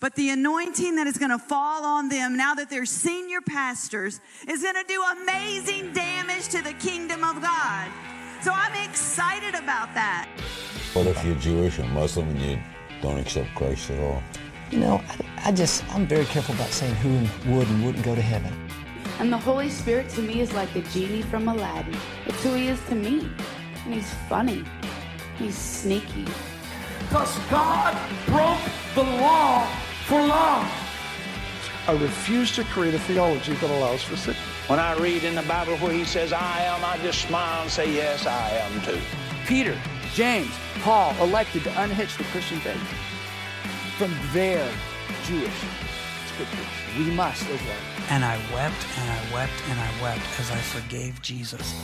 [0.00, 4.20] But the anointing that is going to fall on them now that they're senior pastors
[4.46, 7.90] is going to do amazing damage to the kingdom of God.
[8.40, 10.28] So I'm excited about that.
[10.92, 12.58] What if you're Jewish or Muslim and you
[13.02, 14.22] don't accept Christ at all?
[14.70, 17.18] You know, I, I just, I'm very careful about saying who
[17.52, 18.54] would and wouldn't go to heaven.
[19.18, 21.96] And the Holy Spirit to me is like the genie from Aladdin.
[22.24, 23.28] It's who he is to me.
[23.84, 24.62] And he's funny.
[25.38, 26.24] He's sneaky.
[27.00, 28.60] Because God broke
[28.94, 29.66] the law
[30.08, 30.66] for love.
[31.86, 34.34] I refuse to create a theology that allows for sin.
[34.66, 37.70] When I read in the Bible where he says, I am, I just smile and
[37.70, 38.98] say, yes, I am too.
[39.46, 39.76] Peter,
[40.14, 40.50] James,
[40.80, 42.80] Paul elected to unhitch the Christian faith
[43.98, 44.66] from their
[45.24, 45.60] Jewish
[46.26, 46.66] scriptures.
[46.96, 47.76] We must as well.
[48.08, 51.74] And I wept and I wept and I wept as I forgave Jesus.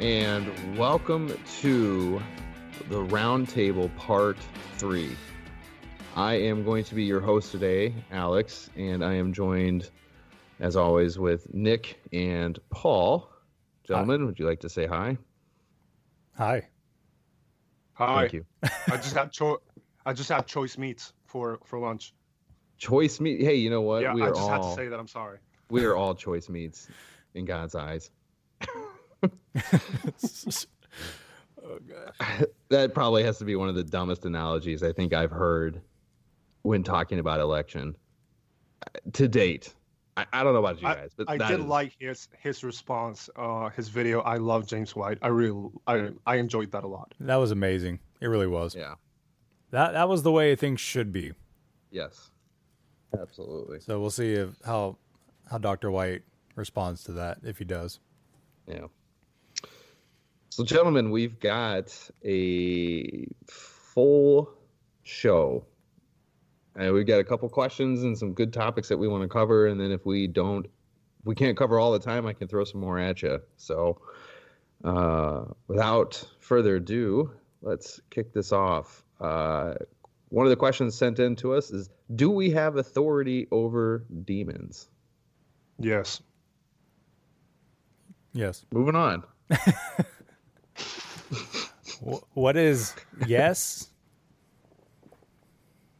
[0.00, 1.28] And welcome
[1.60, 2.22] to
[2.88, 4.38] the Roundtable Part
[4.78, 5.10] 3.
[6.16, 9.90] I am going to be your host today, Alex, and I am joined,
[10.58, 13.28] as always, with Nick and Paul.
[13.86, 14.26] Gentlemen, hi.
[14.26, 15.18] would you like to say hi?
[16.32, 16.66] Hi.
[17.92, 18.20] Hi.
[18.20, 18.46] Thank you.
[18.62, 19.60] I just had cho-
[20.06, 22.14] I just had choice meats for for lunch.
[22.78, 23.42] Choice meat.
[23.42, 24.00] Hey, you know what?
[24.00, 24.98] Yeah, we I just all, had to say that.
[24.98, 25.40] I'm sorry.
[25.68, 26.88] We are all choice meats
[27.34, 28.10] in God's eyes.
[29.22, 29.30] Oh.
[32.68, 35.80] That probably has to be one of the dumbest analogies I think I've heard
[36.62, 37.96] when talking about election
[39.12, 39.74] to date.
[40.16, 41.66] I, I don't know about you guys, but I, I did is...
[41.66, 44.20] like his his response, uh, his video.
[44.20, 45.18] I love James White.
[45.22, 47.14] I really, I, I enjoyed that a lot.
[47.20, 48.00] That was amazing.
[48.20, 48.74] It really was.
[48.74, 48.94] Yeah.
[49.70, 51.32] That that was the way things should be.
[51.90, 52.30] Yes.
[53.18, 53.80] Absolutely.
[53.80, 54.96] So we'll see if how
[55.50, 55.90] how Dr.
[55.90, 56.22] White
[56.54, 57.98] responds to that if he does.
[58.66, 58.86] Yeah.
[60.50, 64.52] So, gentlemen, we've got a full
[65.04, 65.64] show.
[66.74, 69.68] And we've got a couple questions and some good topics that we want to cover.
[69.68, 70.66] And then if we don't,
[71.24, 73.40] we can't cover all the time, I can throw some more at you.
[73.58, 74.00] So,
[74.82, 77.30] uh, without further ado,
[77.62, 79.04] let's kick this off.
[79.20, 79.74] Uh,
[80.30, 84.88] one of the questions sent in to us is Do we have authority over demons?
[85.78, 86.20] Yes.
[88.32, 88.64] Yes.
[88.72, 89.22] Moving on.
[92.00, 92.94] what is
[93.26, 93.88] yes?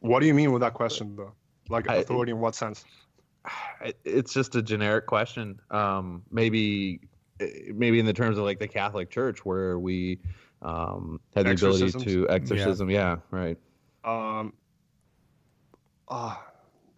[0.01, 1.33] What do you mean with that question, though?
[1.69, 2.85] Like authority I, in what sense?
[4.05, 5.59] It's just a generic question.
[5.71, 7.01] Um, maybe,
[7.73, 10.21] maybe in the terms of like the Catholic Church, where we
[10.61, 12.91] um, had the ability to exorcism.
[12.91, 13.59] Yeah, yeah right.
[14.05, 14.53] Um,
[16.09, 16.37] uh,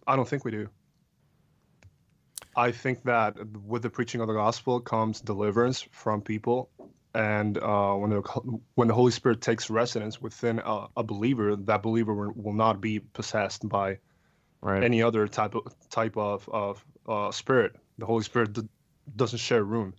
[0.05, 0.69] I don't think we do.
[2.55, 3.35] I think that
[3.65, 6.69] with the preaching of the gospel comes deliverance from people,
[7.15, 8.21] and uh, when the
[8.75, 12.99] when the Holy Spirit takes residence within a, a believer, that believer will not be
[12.99, 13.97] possessed by
[14.61, 14.83] right.
[14.83, 17.75] any other type of type of of uh, spirit.
[17.99, 18.67] The Holy Spirit d-
[19.15, 19.93] doesn't share room.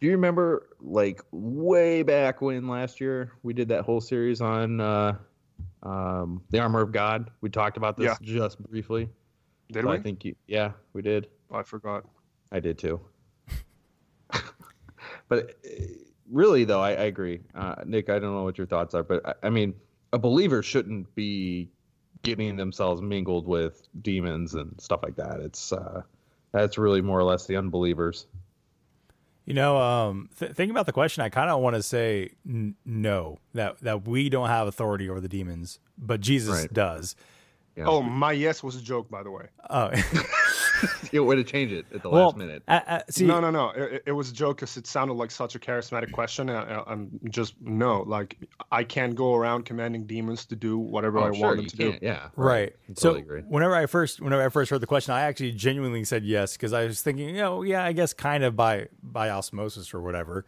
[0.00, 4.80] Do you remember, like way back when last year we did that whole series on
[4.80, 5.16] uh,
[5.82, 7.30] um, the armor of God?
[7.40, 8.16] We talked about this yeah.
[8.20, 9.08] just briefly.
[9.72, 9.96] Did so we?
[9.96, 11.28] I think you, yeah, we did.
[11.52, 12.04] I forgot.
[12.52, 13.00] I did too.
[15.28, 15.56] but
[16.30, 18.08] really, though, I, I agree, uh, Nick.
[18.08, 19.74] I don't know what your thoughts are, but I, I mean,
[20.12, 21.70] a believer shouldn't be
[22.22, 25.40] getting themselves mingled with demons and stuff like that.
[25.40, 26.02] It's uh,
[26.52, 28.26] that's really more or less the unbelievers.
[29.44, 32.74] You know, um, th- thinking about the question, I kind of want to say n-
[32.84, 36.72] no that that we don't have authority over the demons, but Jesus Right.
[36.72, 37.16] does.
[37.86, 39.46] Oh, my yes was a joke, by the way.
[39.70, 39.90] Oh,
[41.12, 42.62] you way to change it at the Well, last minute.
[42.68, 43.70] uh, uh, see, no, no, no.
[43.70, 46.48] It, it was a joke because it sounded like such a charismatic question.
[46.48, 48.02] And I, I'm just no.
[48.02, 48.36] Like
[48.72, 51.76] I can't go around commanding demons to do whatever Oh, I sure, want them to
[51.76, 51.90] do.
[51.92, 52.28] can't, yeah.
[52.36, 52.74] right.
[52.88, 56.04] I So totally whenever I first whenever I first heard the question, I actually genuinely
[56.04, 59.30] said yes because I was thinking, you know, yeah, I guess kind of by by
[59.30, 60.44] osmosis or whatever,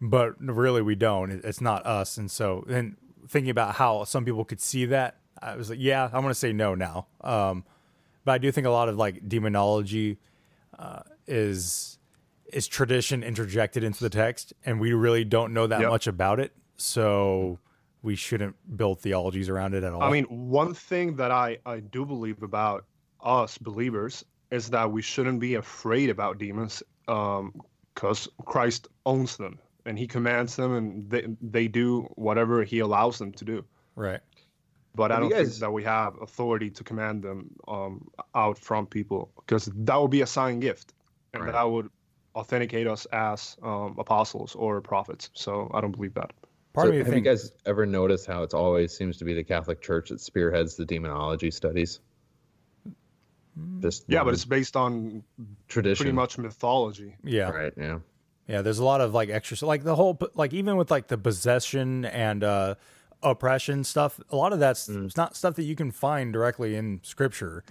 [0.00, 1.30] but really we don't.
[1.30, 2.96] It- It's not us, and so then
[3.28, 6.34] thinking about how some people could see that, I was like, yeah, I'm going to
[6.34, 7.06] say no now.
[7.22, 7.64] Um,
[8.24, 10.18] but I do think a lot of like demonology
[10.78, 11.98] uh, is
[12.52, 15.90] is tradition interjected into the text, and we really don't know that Yep.
[15.90, 17.58] much about it, so
[18.02, 20.02] we shouldn't build theologies around it at all.
[20.02, 22.86] I mean, one thing that I, I do believe about
[23.22, 29.98] us believers is that we shouldn't be afraid about demons because Christ owns them and
[29.98, 33.64] he commands them and they, they do whatever he allows them to do.
[33.94, 34.20] right.
[34.94, 38.86] But I don't you think that we have authority to command them um, out from
[38.86, 40.92] people because that would be a sign gift
[41.32, 41.52] and Right.
[41.52, 41.88] that would
[42.34, 45.30] authenticate us as um, apostles or prophets.
[45.34, 46.32] So I don't believe that.
[46.72, 49.24] Part So of me have think, you guys ever noticed how it's always seems to
[49.24, 52.00] be the Catholic Church that spearheads the demonology studies?
[53.80, 55.22] Just Yeah, but it's based on
[55.68, 56.04] tradition.
[56.04, 57.16] pretty much mythology.
[57.24, 57.72] yeah, right.
[57.76, 57.98] Yeah.
[58.46, 61.18] Yeah, there's a lot of like extra, like the whole, like even with like the
[61.18, 62.74] possession and uh
[63.22, 64.20] oppression stuff.
[64.30, 67.64] A lot of that's it's not stuff that you can find directly in Scripture.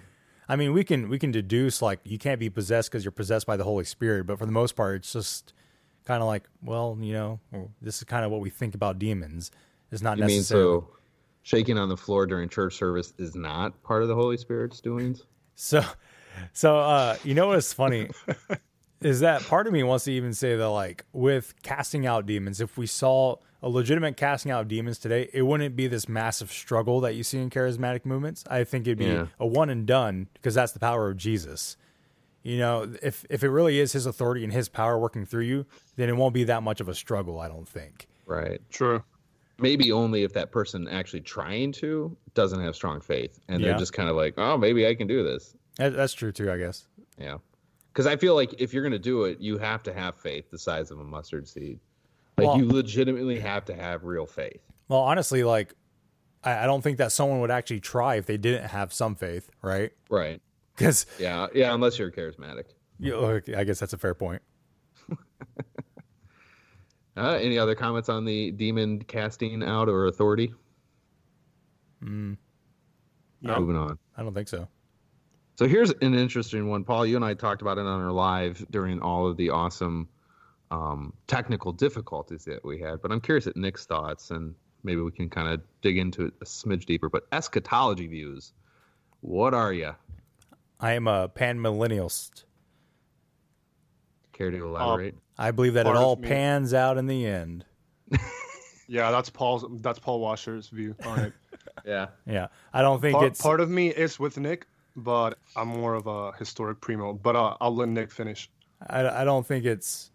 [0.48, 3.46] I mean, we can we can deduce like you can't be possessed because you're possessed
[3.46, 5.54] by the Holy Spirit, but for the most part, it's just
[6.06, 7.40] kind of like, well, you know,
[7.81, 9.51] this is kind of what we think about demons.
[9.92, 10.81] It's not You mean necessarily.
[10.81, 10.90] so
[11.44, 15.25] shaking on the floor during church service is not part of the Holy Spirit's doings?
[15.56, 15.84] So,
[16.54, 18.10] so uh, you know what's funny
[19.01, 22.60] is that part of me wants to even say that like with casting out demons,
[22.62, 26.51] if we saw a legitimate casting out of demons today, it wouldn't be this massive
[26.51, 28.44] struggle that you see in charismatic movements.
[28.50, 29.27] I think it'd be Yeah.
[29.39, 31.75] a one and done because that's the power of Jesus.
[32.41, 35.65] You know, if if it really is His authority and His power working through you,
[35.97, 37.39] then it won't be that much of a struggle.
[37.39, 38.07] I don't think.
[38.25, 38.61] Right.
[38.69, 39.03] True.
[39.57, 43.69] Maybe only if that person actually trying to doesn't have strong faith and Yeah.
[43.71, 45.53] they're just kind of like, oh, maybe I can do this.
[45.75, 46.88] That's true too, I guess.
[47.17, 47.39] Yeah.
[47.91, 50.50] Because I feel like if you're going to do it, you have to have faith
[50.50, 51.79] the size of a mustard seed.
[52.39, 54.62] Like Well- you legitimately have to have real faith.
[54.88, 55.74] Well, honestly, like
[56.44, 59.50] I, I don't think that someone would actually try if they didn't have some faith,
[59.62, 59.91] right?
[60.09, 60.41] Right.
[60.75, 61.47] Because Yeah.
[61.53, 61.74] Yeah.
[61.74, 62.65] Unless you're charismatic.
[63.00, 64.41] you know, I guess that's a fair point.
[67.18, 70.53] Uh, any other comments on the demon casting out or authority?
[72.01, 72.38] Mm,
[73.41, 74.00] Moving on.
[74.15, 74.69] I don't think so.
[75.57, 77.06] So here's an interesting one, Paul.
[77.06, 80.07] You and I talked about it on our live during all of the awesome
[80.71, 83.01] um, technical difficulties that we had.
[83.01, 86.33] But I'm curious at Nick's thoughts, and maybe we can kind of dig into it
[86.42, 87.10] a smidge deeper.
[87.10, 88.54] But eschatology views,
[89.21, 89.95] what are you?
[90.80, 92.44] I am a panmillennialist.
[94.33, 95.16] Care to elaborate?
[95.38, 97.65] I believe that it all me- pans out in the end.
[98.89, 99.63] Yeah, that's Paul's.
[99.81, 101.33] That's Paul Washer's view on it.
[101.86, 102.07] yeah.
[102.25, 104.65] Yeah, I don't think part, it's part of me is with Nick,
[104.95, 107.22] but I'm more of a historic premil.
[107.22, 108.50] But uh, I'll let Nick finish.
[108.89, 110.10] I, I don't think it's.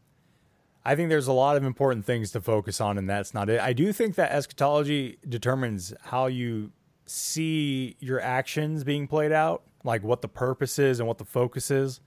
[0.84, 3.60] I think there's a lot of important things to focus on, and that's not it.
[3.60, 6.72] I do think that eschatology determines how you
[7.06, 11.70] see your actions being played out, like what the purpose is and what the focus
[11.70, 12.00] is.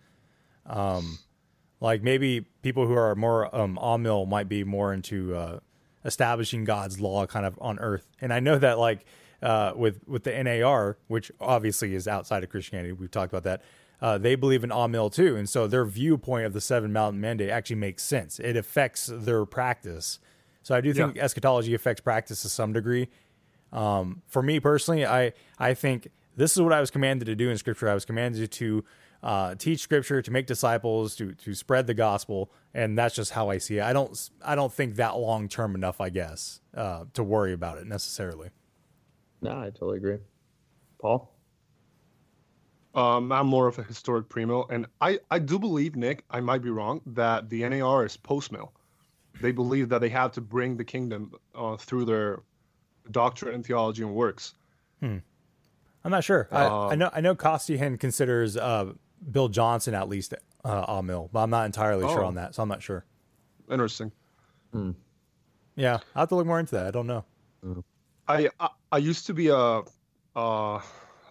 [0.65, 1.19] Um,
[1.79, 5.59] like maybe people who are more um, Amil might be more into uh,
[6.05, 8.07] establishing God's law kind of on earth.
[8.21, 9.05] And I know that like
[9.41, 13.61] uh, with with the NAR, which obviously is outside of Christianity, we've talked about that.
[13.99, 17.49] Uh, they believe in Amil too, and so their viewpoint of the seven mountain mandate
[17.49, 18.39] actually makes sense.
[18.39, 20.19] It affects their practice.
[20.61, 23.09] So I do think eschatology affects practice to some degree.
[23.71, 27.49] Um, for me personally, I I think this is what I was commanded to do
[27.49, 27.89] in Scripture.
[27.89, 28.83] I was commanded to
[29.23, 33.49] uh, teach Scripture, to make disciples, to to spread the gospel, and that's just how
[33.49, 33.83] I see it.
[33.83, 37.77] I don't I don't think that long term enough, I guess, uh, to worry about
[37.77, 38.49] it necessarily.
[39.41, 40.17] No, I totally agree.
[40.99, 41.33] Paul?
[42.97, 46.63] Um, I'm more of a historic premil, and I, I do believe, Nick, I might
[46.63, 48.73] be wrong, that the NAR is post mill.
[49.39, 52.39] They believe that they have to bring the kingdom uh, through their
[53.11, 54.55] doctrine and theology and works.
[54.99, 55.17] Hmm.
[56.03, 56.47] I'm not sure.
[56.51, 58.93] I, Uh, I know I know Costi Hinn considers uh,
[59.31, 60.33] Bill Johnson at least
[60.65, 62.27] uh, mill, but I'm not entirely sure Oh.
[62.27, 63.05] on that, so I'm not sure.
[63.69, 64.11] Interesting.
[64.73, 64.79] Yeah,
[65.85, 66.87] I will have to look more into that.
[66.87, 67.25] I don't know.
[68.27, 69.81] I, I I used to be a
[70.35, 70.81] uh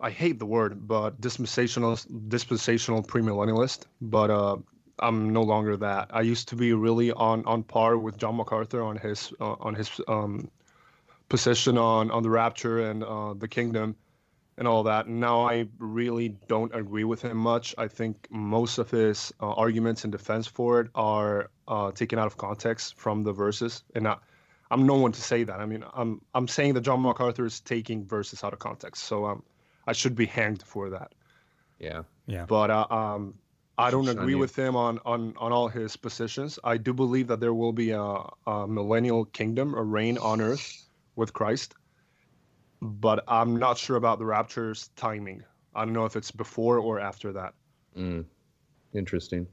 [0.00, 1.98] I hate the word, but dispensational
[2.28, 3.86] dispensational premillennialist.
[4.00, 4.56] But uh
[4.98, 6.10] I'm no longer that.
[6.10, 9.74] I used to be really on on par with John MacArthur on his uh, on
[9.74, 10.50] his um,
[11.28, 13.96] position on on the rapture and uh, the kingdom
[14.58, 15.06] and all that.
[15.06, 17.74] Now I really don't agree with him much.
[17.76, 22.26] I think most of his uh, arguments in defense for it are uh, taken out
[22.26, 24.16] of context from the verses, and I,
[24.70, 25.60] I'm no one to say that.
[25.60, 29.26] I mean, I'm I'm saying that John MacArthur is taking verses out of context, so
[29.26, 29.42] um,
[29.86, 31.12] I should be hanged for that.
[31.78, 32.46] Yeah, yeah.
[32.46, 33.34] But uh, um,
[33.78, 34.38] I don't Shun agree you.
[34.38, 36.58] with him on, on on all his positions.
[36.64, 40.86] I do believe that there will be a, a millennial kingdom, a reign on earth
[41.14, 41.74] with Christ.
[42.80, 45.42] But I'm not sure about the rapture's timing.
[45.74, 47.54] I don't know if it's before or after that.
[47.96, 48.24] Mm.
[48.94, 49.46] Interesting.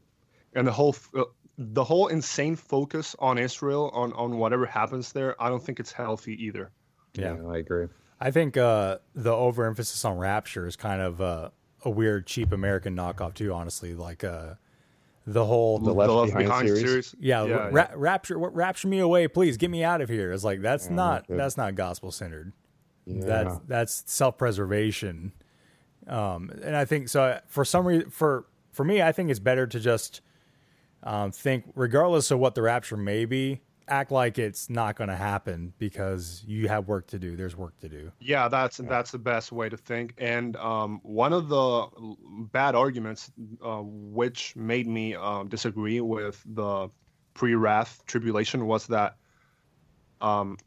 [0.56, 1.24] And the whole f- uh,
[1.58, 5.92] the whole insane focus on Israel on on whatever happens there, I don't think it's
[5.92, 6.72] healthy either.
[7.14, 7.38] Yeah.
[7.50, 7.88] I agree.
[8.20, 11.50] I think uh, the overemphasis on rapture is kind of uh,
[11.84, 13.54] a weird, cheap American knockoff too.
[13.54, 14.56] Honestly, like uh,
[15.28, 16.82] the whole The Left The Left Behind Behind series?
[16.84, 17.16] series?
[17.20, 20.32] Yeah, Yeah, ra- rapture, what, rapture me away, please get me out of here.
[20.32, 21.40] It's like that's Yeah, not good.
[21.40, 22.54] that's not gospel centered.
[23.06, 23.26] Yeah.
[23.26, 25.34] That's that's self preservation.
[26.08, 27.40] Um, and I think so.
[27.48, 30.22] For some reason, for for me, I think it's better to just
[31.04, 35.16] um, think, regardless of what the rapture may be, act like it's not going to
[35.16, 37.36] happen because you have work to do.
[37.36, 38.12] There's work to do.
[38.20, 40.14] Yeah, that's that's the best way to think.
[40.18, 41.88] And um, one of the
[42.52, 43.32] bad arguments,
[43.64, 46.90] uh, which made me um, disagree with the
[47.34, 49.16] pre-wrath tribulation, was that
[50.22, 50.58] um,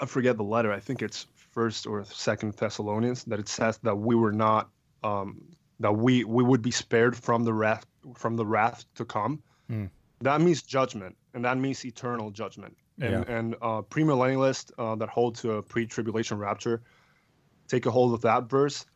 [0.00, 0.72] I forget the letter.
[0.72, 4.70] I think it's First or Second Thessalonians that it says that we were not
[5.02, 5.42] um,
[5.80, 7.84] that we we would be spared from the wrath
[8.16, 9.42] from the wrath to come.
[9.68, 9.86] Hmm.
[10.20, 12.76] That means judgment, and that means eternal judgment.
[13.00, 13.36] And Yeah.
[13.36, 16.82] and uh, premillennialists uh, that hold to a pre-tribulation rapture
[17.68, 18.86] take a hold of that verse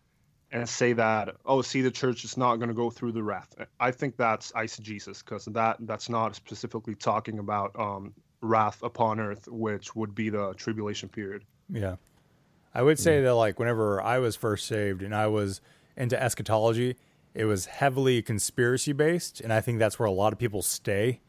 [0.51, 3.55] and say that oh, see, the church is not going to go through the wrath.
[3.81, 9.49] I think that's eisegesis because that that's not specifically talking about um, wrath upon earth,
[9.49, 11.45] which would be the tribulation period.
[11.71, 11.97] Yeah.
[12.75, 15.61] I would say that like whenever I was first saved and I was
[15.97, 16.97] into eschatology,
[17.35, 21.21] it was heavily conspiracy based, and I think that's where a lot of people stay,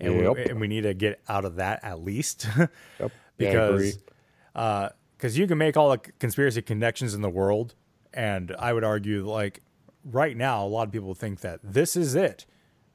[0.00, 0.36] and, Yep.
[0.36, 2.46] we, and we need to get out of that at least,
[3.00, 3.12] Yep.
[3.38, 3.92] Yeah, I agree.
[4.52, 7.74] because because you can make all the conspiracy connections in the world,
[8.14, 9.62] and I would argue like
[10.04, 12.46] right now a lot of people think that this is it.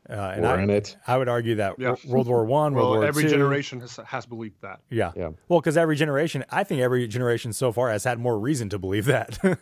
[0.10, 0.98] Uh, and We're I, in it.
[1.08, 1.96] I would argue that Yeah.
[2.06, 4.82] World War One, World well, War every II, generation has, has believed that.
[4.90, 5.14] yeah.
[5.16, 5.30] Yeah.
[5.48, 8.80] Well, because every generation, I think every generation so far has had more reason to
[8.80, 9.40] believe that.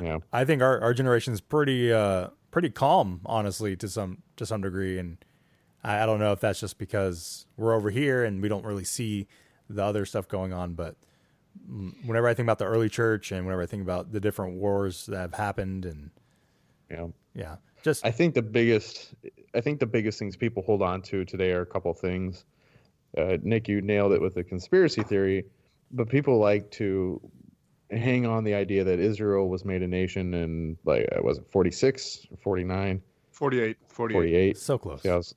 [0.00, 0.18] Yeah.
[0.32, 4.60] I think our, our generation is pretty uh pretty calm, honestly, to some to some
[4.62, 5.18] degree, and
[5.82, 8.84] I, I don't know if that's just because we're over here and we don't really
[8.84, 9.26] see
[9.68, 10.74] the other stuff going on.
[10.74, 10.96] But
[12.04, 15.06] whenever I think about the early church and whenever I think about the different wars
[15.06, 16.10] that have happened, and
[16.90, 17.08] Yeah.
[17.34, 19.14] yeah, just I think the biggest,
[19.54, 22.44] I think the biggest things people hold on to today are a couple things.
[23.16, 25.44] Uh, Nick, you nailed it with the conspiracy theory,
[25.90, 27.20] but people like to
[27.92, 31.44] hang on the idea that Israel was made a nation in like uh, was it
[31.50, 34.14] 46 or 49, 48, 48.
[34.16, 34.56] 48.
[34.58, 35.04] so close.
[35.04, 35.34] yeah, I was,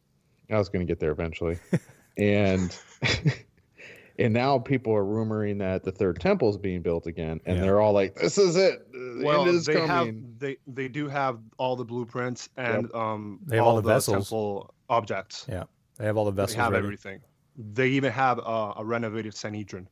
[0.51, 1.57] I was going to get there eventually,
[2.17, 2.75] and
[4.19, 7.61] and now people are rumoring that the third temple is being built again, and Yeah.
[7.63, 8.79] they're all like, "This is it.
[8.91, 12.93] The Well, end is they coming." have they they do have all the blueprints and
[12.93, 14.29] um They have all all the vessels.
[14.29, 15.45] temple objects.
[15.49, 15.63] Yeah,
[15.97, 16.85] they have all the vessels They have ready.
[16.85, 17.19] everything.
[17.57, 19.87] They even have uh, a renovated Sanhedrin.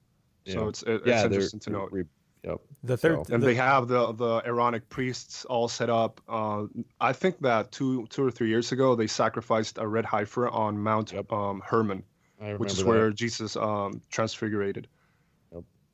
[0.45, 1.89] So it's it, it's yeah, interesting to they're note.
[1.93, 2.03] re-
[2.43, 2.59] yep.
[2.83, 6.19] The third, So- and the- they have the the Aaronic priests all set up.
[6.27, 6.65] Uh,
[6.99, 10.77] I think that two two or three years ago they sacrificed a red heifer on
[10.77, 12.03] Mount um, Hermon,
[12.57, 12.85] which is that.
[12.87, 14.87] where Jesus um, transfigurated.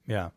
[0.08, 0.30] yeah,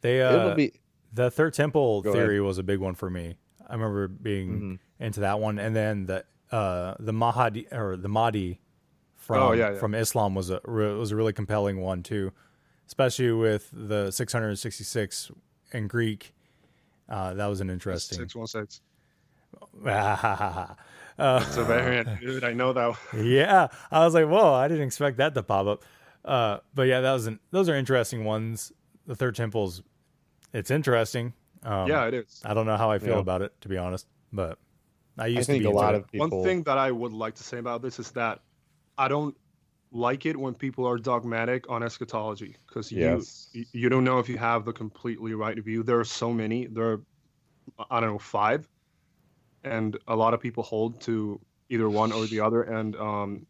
[0.00, 0.72] they It'll uh, be
[1.12, 2.22] The third temple Go ahead.
[2.22, 3.34] theory was a big one for me.
[3.68, 5.04] I remember being Mm-hmm.
[5.04, 8.60] into that one, and then the uh, the Mahdi or the Mahdi
[9.16, 9.78] from Oh, yeah, yeah.
[9.78, 12.32] from Islam was a re- was a really compelling one too,
[12.90, 15.30] especially with the 666
[15.72, 16.34] in Greek.
[17.08, 18.18] Uh, that was an interesting.
[18.18, 18.80] Six one six.
[19.86, 20.74] uh,
[21.46, 22.42] It's a variant, dude.
[22.42, 22.96] I know that.
[23.14, 25.84] yeah, I was like, whoa, I didn't expect that to pop up.
[26.24, 28.72] Uh, but yeah, that was an, those are interesting ones.
[29.06, 29.82] The third temple's
[30.52, 31.32] it's interesting.
[31.62, 32.42] Um, yeah, it is.
[32.44, 33.20] I don't know how I feel Yeah.
[33.20, 34.58] about it to be honest, but
[35.16, 35.98] I used I to be a lot it.
[35.98, 36.28] of people.
[36.28, 38.40] One thing that I would like to say about this is that
[38.98, 39.36] I don't
[39.92, 43.48] like it when people are dogmatic on eschatology because you Yes.
[43.52, 45.82] you you don't know if you have the completely right view.
[45.82, 46.66] There are so many.
[46.66, 47.00] There are
[47.90, 48.68] I don't know five,
[49.64, 52.62] and a lot of people hold to either one or the other.
[52.62, 53.46] And um,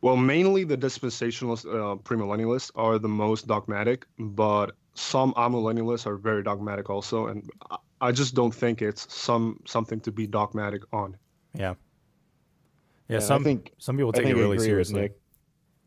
[0.00, 6.42] well, mainly the dispensationalists, uh, premillennialists are the most dogmatic, but some amillennialists are very
[6.42, 7.26] dogmatic also.
[7.26, 7.48] And
[8.00, 11.16] I just don't think it's some something to be dogmatic on.
[11.54, 11.74] Yeah.
[13.08, 15.10] Yeah, And some I think some people take it really seriously.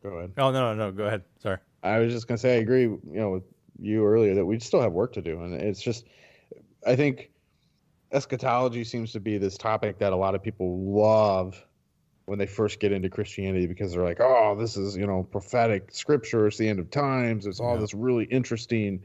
[0.02, 0.34] Go ahead.
[0.38, 0.92] Oh no, no, no.
[0.92, 1.24] Go ahead.
[1.40, 1.58] Sorry.
[1.84, 3.44] I was just gonna say I agree, you know, with
[3.80, 6.06] you earlier that we still have work to do, and it's just,
[6.86, 7.32] I think,
[8.12, 11.66] eschatology seems to be this topic that a lot of people love
[12.26, 15.90] when they first get into Christianity because they're like, oh, this is you know prophetic
[15.94, 17.82] scripture, it's the end of times, it's all Yeah.
[17.82, 19.02] this really interesting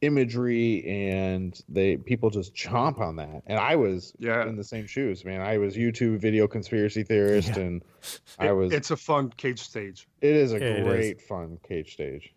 [0.00, 4.46] imagery, and they people just chomp on that, and I was Yeah.
[4.48, 5.40] in the same shoes, man.
[5.40, 7.82] I was YouTube video conspiracy theorist, and
[8.38, 8.72] I It- was.
[8.72, 10.06] It's a fun cage stage.
[10.20, 10.84] it is a It is.
[10.86, 12.32] great fun cage stage.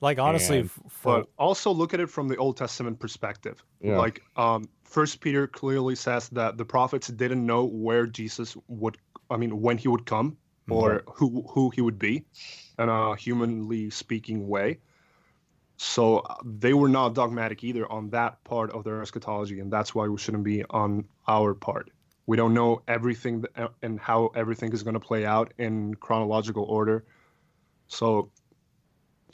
[0.00, 3.62] Like honestly, And- for But also look at it from the Old Testament perspective.
[3.80, 3.98] Yeah.
[3.98, 8.96] Like um First Peter clearly says that the prophets didn't know where Jesus would
[9.30, 10.36] I mean when he would come
[10.70, 12.24] or who who he would be
[12.78, 14.78] in a humanly speaking way.
[15.82, 19.94] So uh, they were not dogmatic either on that part of their eschatology, and that's
[19.94, 21.90] why we shouldn't be on our part.
[22.26, 26.64] We don't know everything uh, and how everything is going to play out in chronological
[26.64, 27.06] order.
[27.88, 28.30] So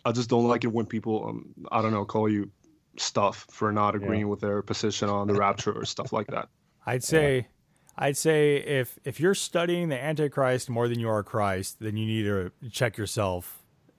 [0.05, 2.49] I just don't like it when people, um, I don't know, call you
[2.97, 6.49] stuff for not agreeing with their position on the rapture or stuff like that.
[6.87, 7.49] I'd say,
[7.99, 12.07] I'd say if if you're studying the Antichrist more than you are Christ, then you
[12.07, 13.56] need to check yourself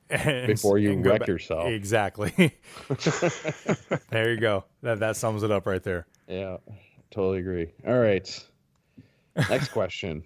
[0.09, 1.67] and- Before you and go wreck back- yourself.
[1.67, 2.31] Exactly.
[4.09, 4.63] there you go.
[4.81, 6.07] That that sums it up right there.
[6.27, 6.57] Yeah,
[7.11, 7.67] totally agree.
[7.85, 8.45] All right.
[9.49, 10.23] Next question.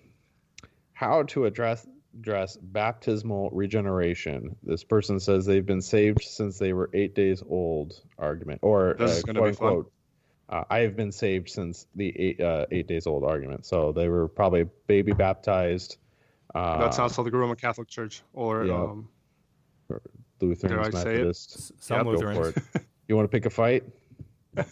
[0.93, 4.55] How to address address baptismal regeneration?
[4.63, 8.01] This person says they've been saved since they were eight days old.
[8.17, 9.67] Argument or This uh, is gonna quote be fun.
[9.67, 9.91] unquote.
[10.50, 13.65] Uh, I have been saved since the eight uh, eight days old argument.
[13.65, 15.97] So they were probably baby baptized.
[16.53, 18.73] Uh, that sounds like the Roman Catholic Church or yeah.
[18.75, 19.07] um,
[20.41, 21.17] Lutherans, Dare I say it?
[21.17, 21.71] Methodists.
[21.79, 22.38] Some Yeah, go Lutherans.
[22.38, 22.86] for it.
[23.07, 23.83] You want to pick a fight?
[24.55, 24.65] I'm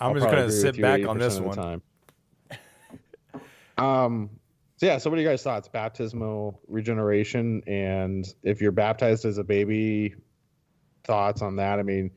[0.00, 1.56] I'll just gonna sit back on this one.
[1.56, 1.82] Time.
[3.78, 4.30] Um.
[4.76, 4.98] So yeah.
[4.98, 5.68] So what are you guys' thoughts?
[5.68, 10.14] Baptismal regeneration, and if you're baptized as a baby,
[11.04, 11.78] thoughts on that?
[11.78, 12.10] I mean,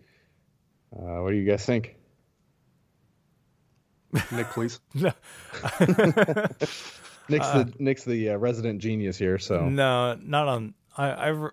[0.95, 1.95] uh, what do you guys think?
[4.32, 4.80] Nick, please.
[4.95, 5.12] No.
[7.28, 9.39] Nick's Uh, the Nick's the uh, resident genius here.
[9.39, 10.73] So No, not on.
[10.97, 11.52] I, I've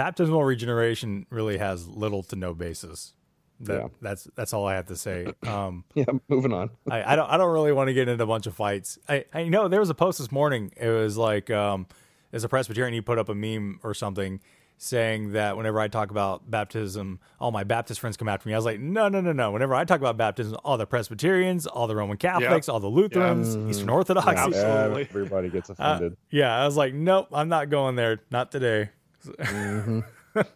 [0.00, 3.12] baptismal regeneration really has little to no basis.
[3.60, 3.88] That, Yeah.
[4.00, 5.26] That's that's all I have to say.
[5.46, 6.70] Um, yeah, moving on.
[6.90, 8.98] I, I don't I don't really want to get into a bunch of fights.
[9.10, 10.72] I, I know there was a post this morning.
[10.78, 11.86] It was like um,
[12.32, 14.40] as a Presbyterian, he put up a meme or something
[14.78, 18.54] saying that whenever I talk about baptism, all my Baptist friends come after me.
[18.54, 19.50] I was like, no, no, no, no.
[19.50, 23.54] Whenever I talk about baptism, all the Presbyterians, all the Roman Catholics, all the Lutherans,
[23.70, 25.02] Eastern Orthodox, Absolutely.
[25.02, 26.16] Everybody gets Uh, offended.
[26.30, 28.20] yeah, I was like, nope, I'm not going there.
[28.30, 28.88] Not today.
[29.24, 30.04] Mhm.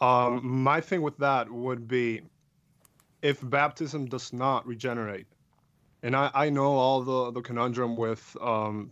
[0.00, 2.22] Um, my thing with that would be
[3.22, 5.26] if baptism does not regenerate,
[6.02, 8.90] and I, I know all the, the conundrum with um,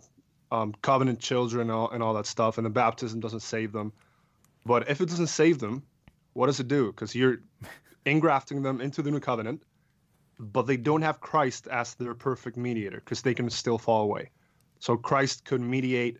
[0.51, 3.93] um, covenant children and all, and all that stuff, and the baptism doesn't save them.
[4.65, 5.83] But if it doesn't save them,
[6.33, 6.87] what does it do?
[6.91, 7.39] Because you're
[8.07, 9.63] ingrafting them into the new covenant,
[10.39, 14.31] but they don't have Christ as their perfect mediator because they can still fall away.
[14.81, 16.19] So Christ could mediate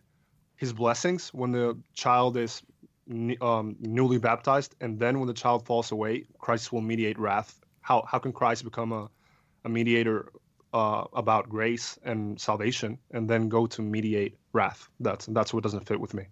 [0.57, 2.61] his blessings when the child is
[3.41, 7.59] um, newly baptized, and then when the child falls away, Christ will mediate wrath.
[7.81, 9.09] How how can Christ become a,
[9.63, 10.31] a mediator
[10.73, 14.89] uh, about grace and salvation, and then go to mediate wrath?
[14.99, 16.27] That's that's what doesn't fit with me.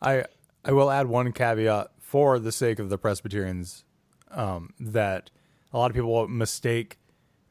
[0.00, 0.24] I
[0.64, 3.84] I will add one caveat for the sake of the Presbyterians
[4.30, 5.30] um, that
[5.72, 6.98] a lot of people mistake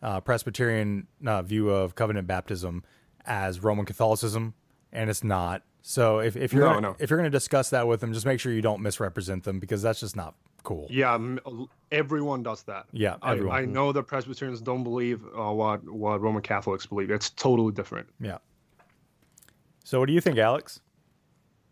[0.02, 2.84] uh, Presbyterian uh, view of covenant baptism
[3.26, 4.54] as Roman Catholicism,
[4.92, 5.64] and it's not.
[5.90, 6.96] So if, if you're No, gonna, no.
[7.00, 9.60] if you're going to discuss that with them, just make sure you don't misrepresent them
[9.60, 10.86] because that's just not cool.
[10.88, 11.40] Yeah, m-
[11.92, 12.86] everyone does that.
[12.92, 13.56] Yeah, I, everyone.
[13.56, 17.10] I know that Presbyterians don't believe uh, what what Roman Catholics believe.
[17.10, 18.08] It's totally different.
[18.20, 18.38] Yeah.
[19.84, 20.80] So what do you think, Alex?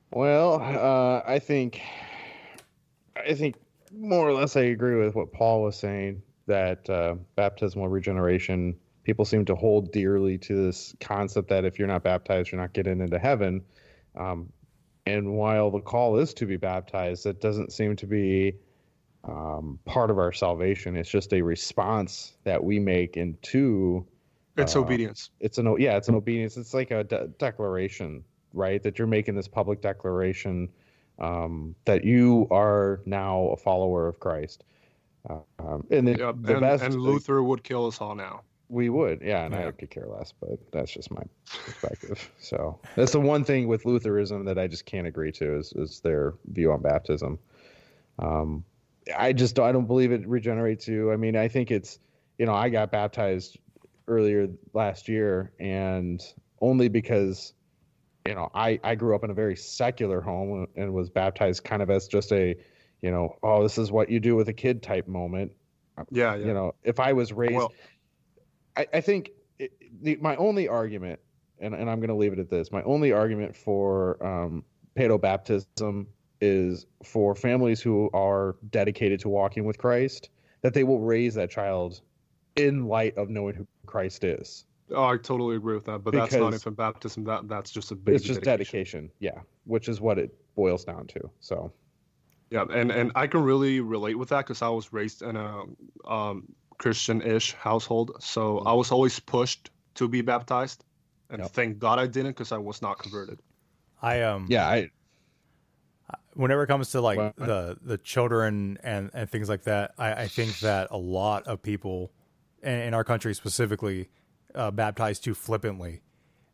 [0.10, 1.80] Well, uh, I think,
[3.24, 3.56] I think
[3.96, 8.78] more or less I agree with what Paul was saying that uh, baptismal regeneration.
[9.04, 12.74] People seem to hold dearly to this concept that if you're not baptized, you're not
[12.74, 13.62] getting into heaven.
[14.18, 14.52] Um,
[15.06, 18.56] and while the call is to be baptized, that doesn't seem to be
[19.24, 20.96] um, part of our salvation.
[20.96, 24.06] It's just a response that we make into.
[24.58, 25.30] It's uh, obedience.
[25.40, 26.58] It's an yeah, it's an obedience.
[26.58, 28.82] It's like a de- declaration, right?
[28.84, 30.70] That you're making this public declaration
[31.20, 34.64] um, that you are now a follower of Christ.
[35.30, 38.42] Uh, um, and the, Yeah, the and, best and Luther would kill us all now.
[38.70, 39.68] We would, yeah, and Yeah.
[39.68, 41.24] I could care less, but that's just my
[41.66, 42.32] perspective.
[42.40, 46.02] so that's the one thing with Lutheranism that I just can't agree to is, is
[46.02, 47.40] their view on baptism.
[48.20, 48.64] Um,
[49.18, 51.12] I just don't, I don't believe it regenerates you.
[51.12, 52.00] I mean, I think it's,
[52.38, 53.58] you know, I got baptized
[54.08, 56.22] earlier last year, and
[56.62, 57.54] only because
[58.26, 61.82] you know I I grew up in a very secular home and was baptized kind
[61.82, 62.56] of as just a
[63.02, 65.52] you know oh this is what you do with a kid type moment.
[66.12, 66.46] Yeah, yeah.
[66.46, 67.74] You know, if I was raised, Well-
[68.78, 71.20] I, I think it, the, my only argument,
[71.60, 74.64] and, and I'm going to leave it at this, my only argument for um,
[74.96, 76.08] pedo baptism
[76.40, 80.30] is for families who are dedicated to walking with Christ,
[80.62, 82.02] that they will raise that child
[82.56, 84.66] in light of knowing who Christ is.
[84.92, 86.04] Oh, I totally agree with that.
[86.04, 87.24] But that's not Because- infant baptism.
[87.26, 89.10] That that's just a baby it's just dedication.
[89.10, 91.30] dedication, yeah, which is what it boils down to.
[91.42, 91.74] So,
[92.52, 95.64] Yeah, and and I can really relate with that because I was raised in a
[96.06, 100.84] um, Christian-ish household, so I was always pushed to be baptized,
[101.30, 103.40] and thank God I didn't because I was not converted.
[104.02, 104.90] I um yeah, I
[106.34, 110.14] whenever it comes to like Well, the the children and and things like that, I,
[110.14, 112.12] I think that a lot of people
[112.62, 114.10] in, in our country specifically
[114.56, 116.02] uh, baptize too flippantly,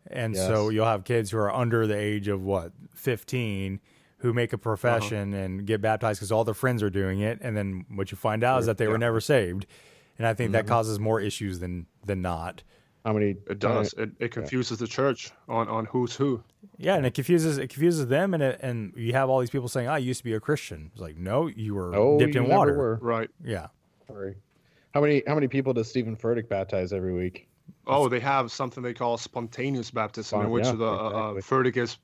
[0.07, 3.79] and so you'll have kids who are under the age of what fifteen
[4.17, 7.57] who make a profession and get baptized because all their friends are doing it, and
[7.57, 9.65] then what you find out is that they were never saved,
[10.17, 10.69] and I think that Mhm.
[10.69, 12.63] causes more issues than than not.
[13.05, 13.35] how many?
[13.49, 13.91] It does.
[13.97, 16.41] It, it confuses the church on on who's who.
[16.77, 19.67] Yeah, and it confuses it confuses them, and it, and you have all these people
[19.67, 22.43] saying, "I used to be a Christian." It's like, no, you were No, dipped you
[22.43, 22.77] in water.
[22.77, 22.99] were.
[23.01, 23.29] Right.
[23.43, 23.67] Yeah.
[24.07, 24.35] Sorry.
[24.93, 27.49] How many how many people does Steven Furtick baptize every week?
[27.87, 31.75] Oh, they have something they call spontaneous baptism, in which yeah, the uh, uh, Furtick
[31.75, 31.97] is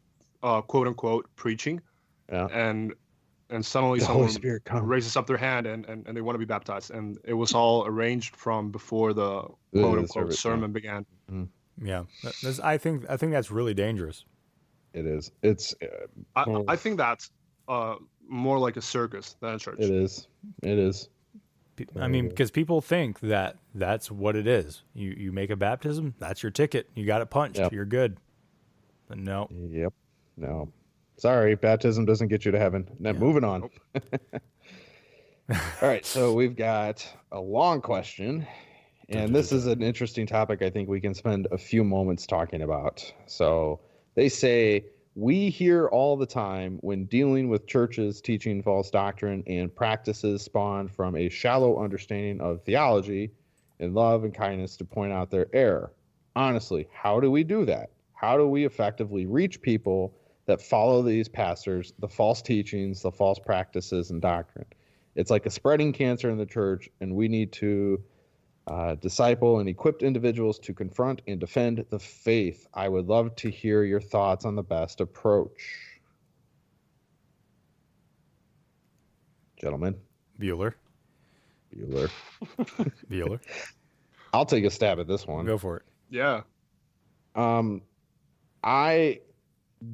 [0.43, 1.79] uh, quote unquote preaching,
[2.29, 2.47] Yeah.
[2.47, 2.93] and
[3.49, 6.35] and suddenly The Holy someone Spirit raises up their hand and, and, and they want
[6.35, 10.35] to be baptized, and it was all arranged from before the The quote unquote service,
[10.35, 10.51] yeah.
[10.51, 11.05] sermon began.
[11.81, 14.25] Yeah, that's, I think I think that's really dangerous.
[14.93, 15.31] It is.
[15.43, 15.73] It's.
[15.81, 17.31] Uh, I, I think that's
[17.67, 17.95] uh,
[18.27, 19.79] more like a circus than a church.
[19.79, 20.27] it is.
[20.63, 21.09] It is.
[21.97, 24.83] I mean, because people think that that's what it is.
[24.93, 26.89] You you make a baptism, that's your ticket.
[26.95, 27.59] You got it punched.
[27.59, 27.71] Yep.
[27.71, 28.17] You're good.
[29.07, 29.93] But no, Yep.
[30.37, 30.71] No.
[31.19, 32.87] Sorry, baptism doesn't get you to heaven.
[32.97, 33.69] Now, moving on.
[35.51, 38.47] All right, so we've got a long question,
[39.09, 42.61] and this is an interesting topic I think we can spend a few moments talking
[42.61, 43.11] about.
[43.25, 43.81] So
[44.15, 49.75] they say we hear all the time when dealing with churches teaching false doctrine and
[49.75, 53.31] practices spawned from a shallow understanding of theology
[53.81, 55.91] and love and kindness to point out their error.
[56.37, 57.89] Honestly, how do we do that?
[58.13, 60.13] How do we effectively reach people
[60.49, 64.65] that follow these pastors, the false teachings, the false practices, and doctrine?
[65.15, 68.03] It's like a spreading cancer in the church, and we need to
[68.65, 72.67] uh, disciple and equip individuals to confront and defend the faith.
[72.73, 75.99] I would love to hear your thoughts on the best approach.
[79.61, 79.95] Gentlemen,
[80.39, 80.73] Bueller,
[81.75, 82.09] Bueller.
[83.11, 83.39] Bueller,
[84.33, 85.45] I'll take a stab at this one.
[85.45, 85.83] go for it.
[86.09, 86.41] Yeah.
[87.35, 87.83] Um,
[88.63, 89.19] I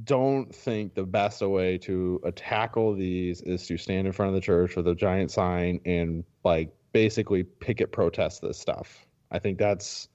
[0.04, 4.42] don't think the best way to tackle these is to stand in front of the
[4.42, 9.06] church with a giant sign and like basically picket protest this stuff.
[9.32, 10.08] I think that's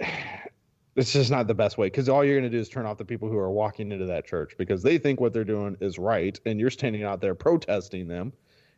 [0.96, 2.98] it's just not the best way because all you're going to do is turn off
[2.98, 5.98] the people who are walking into that church because they think what they're doing is
[5.98, 8.32] right and you're standing out there protesting them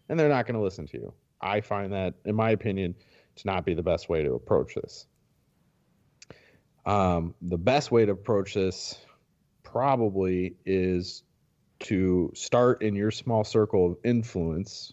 [0.08, 1.14] and they're not going to listen to you.
[1.40, 2.94] I find that, in my opinion,
[3.36, 5.06] to not be the best way to approach this.
[6.84, 8.98] Um, the best way to approach this
[9.72, 11.22] probably is
[11.80, 14.92] to start in your small circle of influence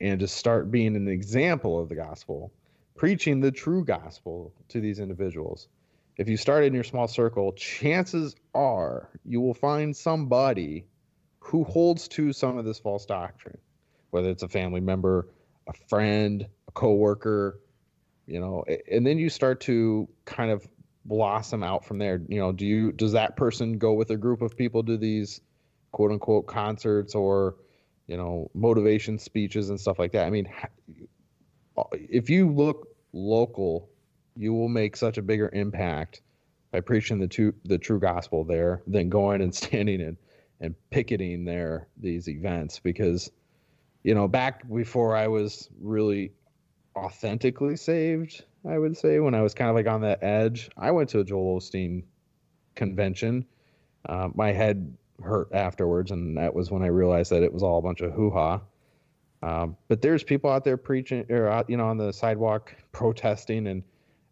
[0.00, 2.52] and to start being an example of the gospel,
[2.96, 5.68] preaching the true gospel to these individuals.
[6.16, 10.84] If you start in your small circle, chances are you will find somebody
[11.38, 13.58] who holds to some of this false doctrine,
[14.10, 15.28] whether it's a family member,
[15.66, 17.60] a friend, a coworker,
[18.26, 20.66] you know, and then you start to kind of
[21.04, 22.20] blossom out from there.
[22.28, 25.40] You know, do you does that person go with a group of people to these
[25.92, 27.56] quote unquote concerts or
[28.06, 30.26] you know motivation speeches and stuff like that?
[30.26, 30.48] I mean,
[31.92, 33.88] if you look local,
[34.36, 36.22] you will make such a bigger impact
[36.70, 40.16] by preaching the true the true gospel there than going and standing and
[40.60, 43.30] and picketing there these events because
[44.02, 46.32] you know back before I was really
[46.96, 50.90] authentically saved, I would say when I was kind of like on that edge, I
[50.90, 52.04] went to a Joel Osteen
[52.74, 53.44] convention.
[54.08, 57.78] Uh, my head hurt afterwards, and that was when I realized that it was all
[57.78, 58.60] a bunch of hoo ha.
[59.42, 63.66] Um, but there's people out there preaching, or out, you know, on the sidewalk protesting,
[63.66, 63.82] and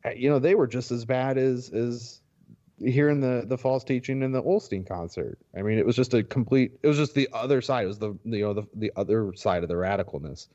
[0.05, 2.21] uh, you know they were just as bad as as
[2.79, 5.39] hearing the the false teaching in the Osteen concert.
[5.57, 6.79] I mean, it was just a complete.
[6.83, 7.85] It was just the other side.
[7.85, 10.47] It was the you know the the other side of the radicalness.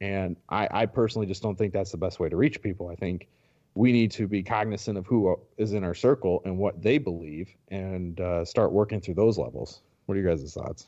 [0.00, 2.88] And I, I personally just don't think that's the best way to reach people.
[2.88, 3.28] I think
[3.74, 7.54] we need to be cognizant of who is in our circle and what they believe
[7.68, 9.82] and uh, start working through those levels.
[10.06, 10.86] What are your guys' thoughts?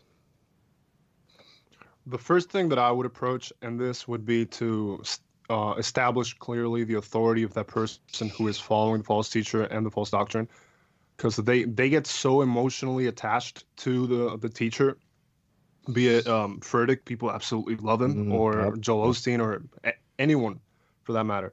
[2.07, 5.03] The first thing that I would approach in this would be to
[5.48, 9.87] uh, establish clearly the authority of that person who is following the false teacher and
[9.87, 10.48] the false doctrine,
[11.16, 14.96] because they they get so emotionally attached to the the teacher.
[15.92, 18.33] Be it um, Furtick, people absolutely love him, Mm-hmm.
[18.33, 18.81] or Yep.
[18.81, 20.61] Joel Osteen, or a- anyone
[21.03, 21.53] for that matter.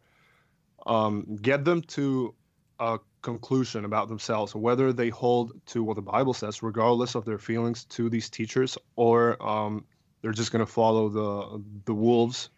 [0.85, 2.35] Um, get them to
[2.79, 7.37] a conclusion about themselves, whether they hold to what the Bible says, regardless of their
[7.39, 9.83] feelings to these teachers, or um,
[10.21, 12.49] they're just going to follow the the wolves,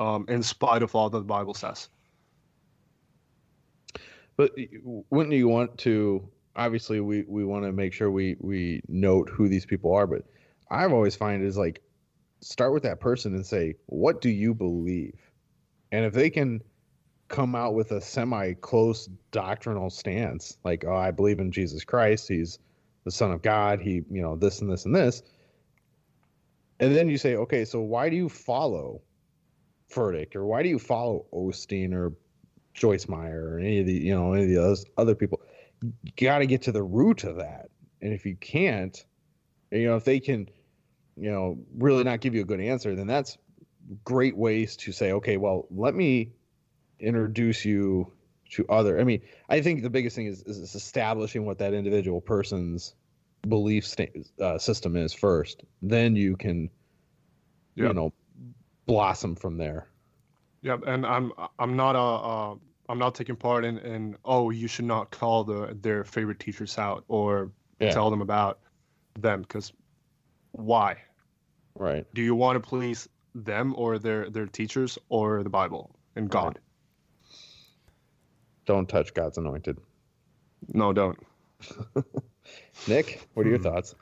[0.00, 1.88] um, in spite of all that the Bible says.
[4.36, 4.50] But
[5.10, 6.28] wouldn't you want to?
[6.56, 10.06] Obviously, we we want to make sure we we note who these people are.
[10.06, 10.24] But
[10.70, 11.82] I've always find is like
[12.40, 15.18] start with that person and say, what do you believe?
[15.92, 16.62] And if they can
[17.28, 22.28] come out with a semi close doctrinal stance, like oh, I believe in Jesus Christ,
[22.28, 22.58] he's
[23.04, 25.22] the Son of God, he you know this and this and this,
[26.80, 29.00] and then you say, okay, so why do you follow
[29.90, 30.34] Furtick?
[30.34, 32.12] Or why do you follow Osteen or
[32.74, 35.40] Joyce Meyer or any of the you know any of the other people.
[35.80, 37.70] You got to get to the root of that,
[38.02, 39.04] and if you can't,
[39.70, 40.48] you know if they can,
[41.16, 43.38] you know, really not give you a good answer, then that's
[44.04, 46.32] great ways to say, okay, well, let me
[46.98, 48.12] introduce you
[48.50, 49.00] to other.
[49.00, 52.94] I mean, I think the biggest thing is, is establishing what that individual person's
[53.48, 55.64] belief sta- uh, system is first.
[55.82, 56.70] Then you can,
[57.74, 58.12] you know,
[58.86, 59.88] blossom from there.
[60.62, 62.54] Yeah, and I'm I'm not a uh,
[62.88, 66.78] I'm not taking part in, in oh you should not call the their favorite teachers
[66.78, 67.50] out or
[67.80, 67.90] Yeah.
[67.90, 68.60] tell them about
[69.20, 69.72] them because
[70.54, 70.96] why?
[71.76, 72.06] Right.
[72.14, 76.58] Do you want to please them or their their teachers or the Bible and God?
[78.66, 79.78] Don't touch God's anointed.
[80.72, 81.18] No, don't.
[82.88, 83.94] Nick, what are your thoughts?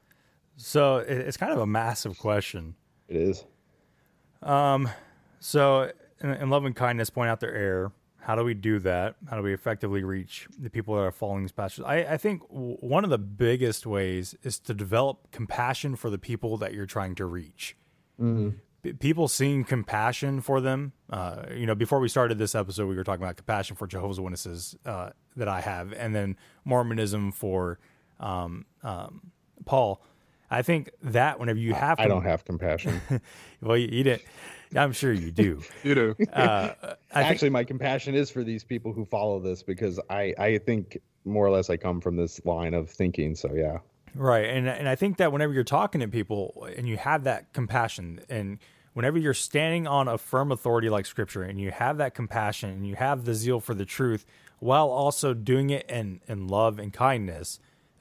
[0.56, 2.74] So it- it's kind of a massive question.
[3.08, 3.44] It is.
[4.42, 4.88] Um,
[5.40, 7.92] so in, in love and kindness, point out their error.
[8.22, 9.16] How do we do that?
[9.28, 11.84] How do we effectively reach the people that are following these pastors?
[11.84, 16.18] I, I think w- one of the biggest ways is to develop compassion for the
[16.18, 17.76] people that you're trying to reach.
[18.20, 18.50] Mm-hmm.
[19.00, 20.92] People seeing compassion for them.
[21.10, 24.20] Uh, you know, before we started this episode, we were talking about compassion for Jehovah's
[24.20, 27.80] Witnesses uh, that I have, and then Mormonism for
[28.20, 29.32] um, um,
[29.64, 30.00] Paul.
[30.52, 33.00] I think that whenever you have, I don't have compassion.
[33.62, 34.22] well, you, you didn't.
[34.76, 35.62] I'm sure you do.
[35.82, 36.16] You do.
[36.32, 40.34] Uh, I think- Actually, my compassion is for these people who follow this because I,
[40.38, 43.34] I think more or less I come from this line of thinking.
[43.34, 43.78] So yeah,
[44.14, 44.44] Right.
[44.44, 48.20] And and I think that whenever you're talking to people and you have that compassion
[48.28, 48.58] and
[48.92, 52.86] whenever you're standing on a firm authority like scripture and you have that compassion and
[52.86, 54.26] you have the zeal for the truth
[54.58, 57.58] while also doing it in, in love and kindness,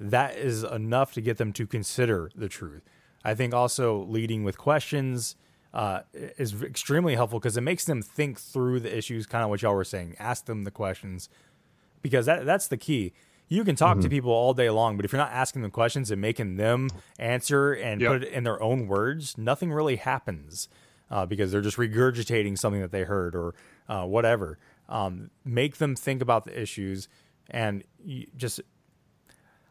[0.09, 2.81] that is enough to get them to consider the truth.
[3.23, 5.35] I think also leading with questions
[5.73, 9.61] uh, is extremely helpful because it makes them think through the issues, kind of what
[9.61, 10.15] y'all were saying.
[10.19, 11.29] Ask them the questions
[12.01, 13.13] because that that's the key.
[13.47, 16.09] You can talk to people all day long, but if you're not asking them questions
[16.09, 18.11] and making them answer and Yep.
[18.11, 20.69] put it in their own words, nothing really happens
[21.09, 23.53] uh, because they're just regurgitating something that they heard or
[23.89, 24.57] uh, whatever.
[24.87, 27.07] Um, make them think about the issues
[27.49, 27.83] and
[28.35, 28.61] just.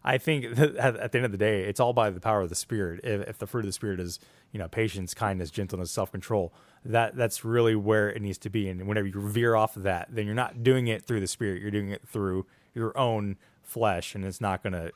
[0.02, 2.40] I think that at, at the end of the day, it's all by the power
[2.40, 3.00] of the spirit.
[3.04, 4.18] If, if the fruit of the spirit is,
[4.52, 6.52] you know, patience, kindness, gentleness, self control,
[6.84, 8.68] that that's really where it needs to be.
[8.68, 11.60] And whenever you veer off of that, then you're not doing it through the spirit.
[11.60, 14.90] You're doing it through your own flesh, and it's not gonna.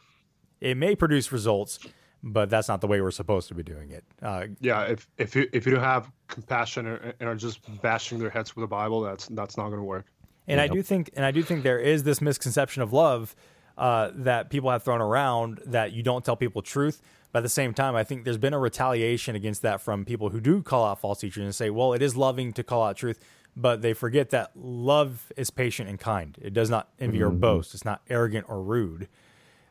[0.60, 1.78] It may produce results,
[2.22, 4.04] but that's not the way we're supposed to be doing it.
[4.22, 8.18] Uh, Yeah, if if you if you don't have compassion and and are just bashing
[8.18, 10.06] their heads with the Bible, that's that's not going to work.
[10.46, 13.34] And I do think, and I do think there is this misconception of love
[13.76, 17.02] uh, that people have thrown around that you don't tell people truth.
[17.32, 20.28] But at the same time, I think there's been a retaliation against that from people
[20.28, 22.96] who do call out false teachers and say, "Well, it is loving to call out
[22.96, 23.18] truth,"
[23.56, 26.38] but they forget that love is patient and kind.
[26.40, 27.74] It does not envy or boast.
[27.74, 29.08] It's not arrogant or rude.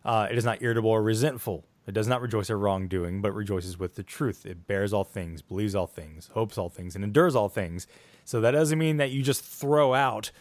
[0.04, 1.66] Uh, it is not irritable or resentful.
[1.88, 4.46] It does not rejoice at wrongdoing, but rejoices with the truth.
[4.46, 7.88] It bears all things, believes all things, hopes all things, and endures all things.
[8.26, 10.32] So that doesn't mean that you just throw out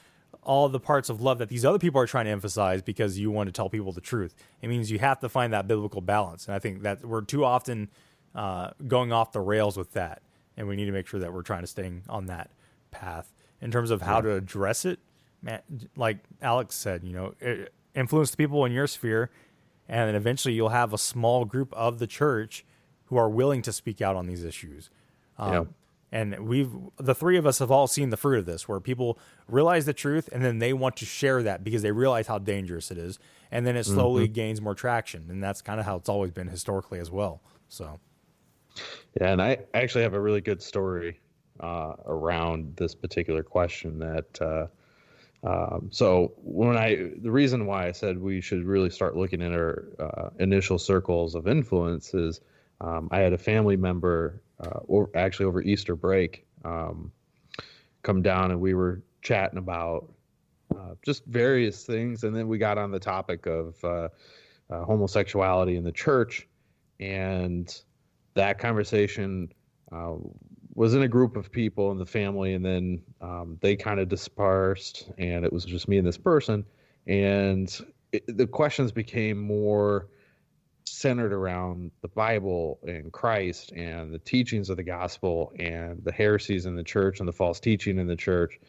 [0.42, 3.30] all the parts of love that these other people are trying to emphasize because you
[3.30, 4.34] want to tell people the truth.
[4.60, 6.46] It means you have to find that biblical balance.
[6.46, 7.90] And I think that we're too often
[8.34, 10.22] uh, going off the rails with that.
[10.56, 12.50] And we need to make sure that we're trying to stay on that
[12.90, 13.32] path.
[13.60, 14.98] In terms of how to address it,
[15.40, 15.60] man,
[15.96, 17.34] like Alex said, you know,
[17.94, 19.30] influence the people in your sphere
[19.88, 22.64] and then eventually you'll have a small group of the church
[23.06, 24.90] who are willing to speak out on these issues.
[25.38, 25.64] Um, Yeah.
[26.12, 29.18] And we've the three of us have all seen the fruit of this, where people
[29.48, 32.90] realize the truth and then they want to share that because they realize how dangerous
[32.90, 33.18] it is,
[33.50, 34.32] and then it slowly Mm-hmm.
[34.32, 37.42] gains more traction, and that's kind of how it's always been historically as well.
[37.68, 38.00] So,
[39.20, 41.20] Yeah, and I actually have a really good story
[41.60, 43.98] uh, around this particular question.
[43.98, 44.66] That uh,
[45.46, 49.52] um, so when I the reason why I said we should really start looking at
[49.52, 52.40] our uh, initial circles of influence is
[52.82, 57.12] um, I had a family member uh, or actually over Easter break um,
[58.02, 60.12] come down and we were chatting about
[60.76, 64.08] uh, just various things, and then we got on the topic of uh,
[64.70, 66.48] uh, homosexuality in the church,
[66.98, 67.82] and
[68.34, 69.52] that conversation
[69.92, 70.14] uh,
[70.74, 74.08] was in a group of people in the family, and then um, they kind of
[74.08, 76.64] dispersed, and it was just me and this person,
[77.06, 80.08] and it, the questions became more
[81.02, 86.64] centered around the Bible and Christ and the teachings of the gospel and the heresies
[86.64, 88.60] in the church and the false teaching in the church.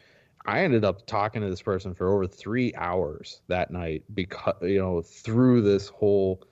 [0.46, 4.80] I ended up talking to this person for over three hours that night because you
[4.80, 6.43] know through this whole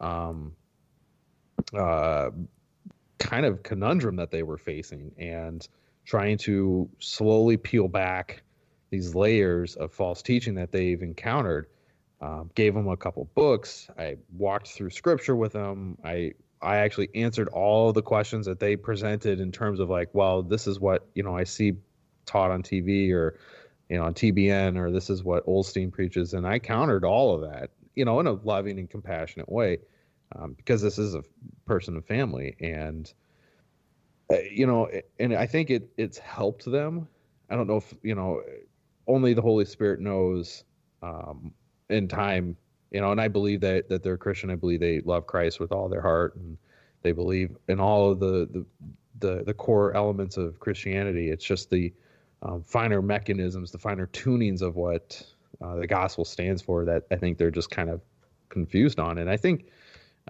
[0.00, 0.52] um,
[1.72, 2.30] uh,
[3.18, 5.66] kind of conundrum that they were facing and
[6.04, 8.42] trying to slowly peel back
[8.90, 11.68] these layers of false teaching that they've encountered.
[12.20, 13.88] Um, gave them a couple books.
[13.96, 15.98] I walked through scripture with them.
[16.04, 20.42] I I actually answered all the questions that they presented in terms of like, well,
[20.42, 21.74] this is what you know I see
[22.26, 23.38] taught on TV or
[23.88, 27.50] you know on TBN or this is what Osteen preaches, and I countered all of
[27.50, 29.78] that, you know, in a loving and compassionate way,
[30.34, 31.22] um, because this is a
[31.66, 33.12] person and family, and
[34.32, 37.06] uh, you know, and I think it it's helped them.
[37.48, 38.42] I don't know if you know,
[39.06, 40.64] only the Holy Spirit knows
[41.02, 41.52] um,
[41.90, 42.56] in time,
[42.90, 44.50] you know, and I believe that that they're Christian.
[44.50, 46.56] I believe they love Christ with all their heart, and
[47.02, 48.64] they believe in all of the the
[49.20, 51.30] the, the core elements of Christianity.
[51.30, 51.92] It's just the
[52.42, 55.22] um, finer mechanisms, the finer tunings of what
[55.60, 58.00] uh, the gospel stands for that I think they're just kind of
[58.48, 59.18] confused on.
[59.18, 59.66] And I think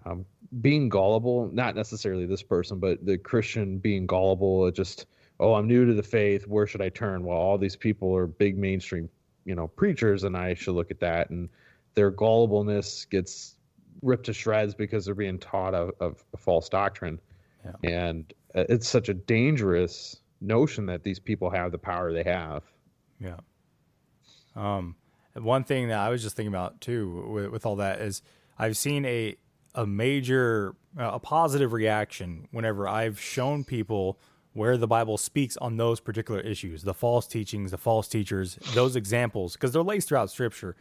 [0.06, 0.24] um,
[0.60, 5.06] being gullible, not necessarily this person, but the Christian being gullible, it just,
[5.38, 6.46] oh, I'm new to the faith.
[6.46, 7.24] Where should I turn?
[7.24, 9.08] Well, all these people are big mainstream,
[9.48, 11.30] you know, preachers, and I should look at that.
[11.30, 11.48] And
[11.94, 13.56] their gullibleness gets
[14.02, 17.18] ripped to shreds because they're being taught of, of a false doctrine.
[17.82, 22.62] And uh, it's such a dangerous notion that these people have the power they have.
[23.18, 23.38] Yeah.
[24.54, 24.96] Um,
[25.34, 28.22] one thing that I was just thinking about too with, with all that is
[28.58, 29.36] I've seen a
[29.74, 34.18] a major uh, a positive reaction whenever I've shown people
[34.58, 38.96] where the Bible speaks on those particular issues, the false teachings, the false teachers, those
[38.96, 40.76] examples, because they're laced throughout Scripture.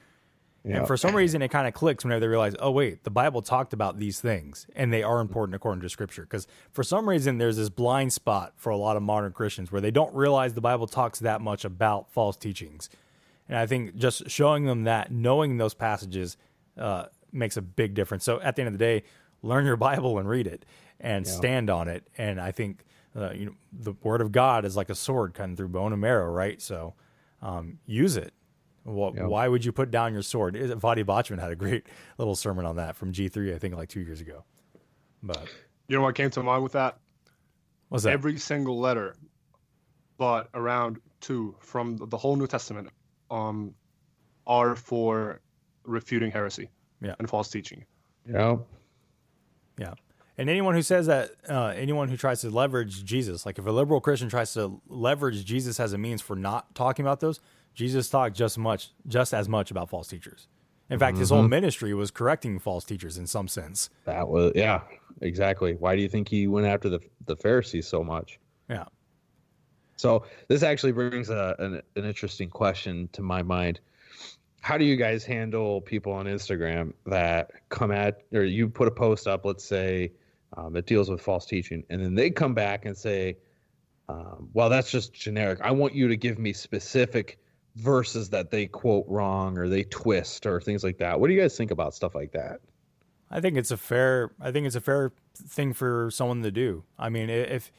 [0.66, 0.80] Yeah.
[0.80, 3.42] And for some reason, it kind of clicks whenever they realize, oh, wait, the Bible
[3.42, 6.24] talked about these things and they are important according to Scripture.
[6.24, 9.80] Because for some reason, there's this blind spot for a lot of modern Christians where
[9.80, 12.90] they don't realize the Bible talks that much about false teachings.
[13.48, 16.36] And I think just showing them that, knowing those passages,
[16.78, 18.26] uh, makes a big difference.
[18.26, 19.04] So at the end of the day,
[19.42, 20.66] learn your Bible and read it
[21.00, 21.32] and Yeah.
[21.32, 22.06] stand on it.
[22.18, 22.84] And I think
[23.17, 26.01] uh, you know the Word of God is like a sword cutting through bone and
[26.01, 26.62] marrow, right?
[26.62, 26.93] So
[27.41, 28.34] um, use it.
[28.86, 29.25] Wh- Yeah.
[29.25, 30.56] Why would you put down your sword?
[30.56, 31.86] Is- Voddie Baucham had a great
[32.17, 34.43] little sermon on that from G3, I think, like two years ago.
[35.23, 35.47] But
[35.88, 36.97] You know what came to mind with that?
[37.89, 38.13] what's that?
[38.13, 39.15] Every single letter,
[40.17, 42.89] but around two from the whole New Testament,
[43.32, 43.73] um,
[44.45, 45.41] are for
[45.84, 46.69] refuting heresy
[47.01, 47.15] Yeah.
[47.19, 47.84] and false teaching.
[48.30, 48.58] Yeah.
[49.80, 49.93] Yeah.
[50.38, 53.71] And anyone who says that, uh, anyone who tries to leverage Jesus, like if a
[53.71, 57.39] liberal Christian tries to leverage Jesus as a means for not talking about those,
[57.73, 60.47] Jesus talked just much, just as much about false teachers.
[60.89, 61.50] In fact, his whole Mhm.
[61.50, 63.89] ministry was correcting false teachers in some sense.
[64.06, 64.82] That was yeah,
[65.21, 65.73] exactly.
[65.73, 68.39] Why do you think he went after the the Pharisees so much?
[68.69, 68.86] Yeah.
[69.97, 73.80] So this actually brings a, an an interesting question to my mind.
[74.62, 78.91] How do you guys handle people on Instagram that come at or you put a
[78.91, 80.12] post up, let's say,
[80.55, 83.38] um, that deals with false teaching, and then they come back and say,
[84.10, 85.60] um, "Well, that's just generic.
[85.62, 87.39] I want you to give me specific
[87.75, 91.41] verses that they quote wrong or they twist or things like that." What do you
[91.41, 92.60] guys think about stuff like that?
[93.29, 94.31] I think it's a fair.
[94.39, 96.83] I think it's a fair thing for someone to do.
[96.98, 97.71] I mean, if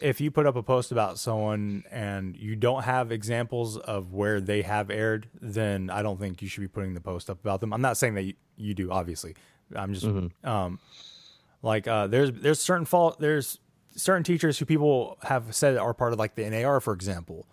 [0.00, 4.40] if you put up a post about someone and you don't have examples of where
[4.40, 7.60] they have erred, then I don't think you should be putting the post up about
[7.60, 7.72] them.
[7.72, 9.34] I'm not saying that you, you do, obviously.
[9.74, 10.06] I'm just
[10.44, 10.78] um,
[11.64, 13.58] like uh, there's there's certain fault there's
[13.96, 17.46] certain teachers who people have said are part of like the NAR, for example.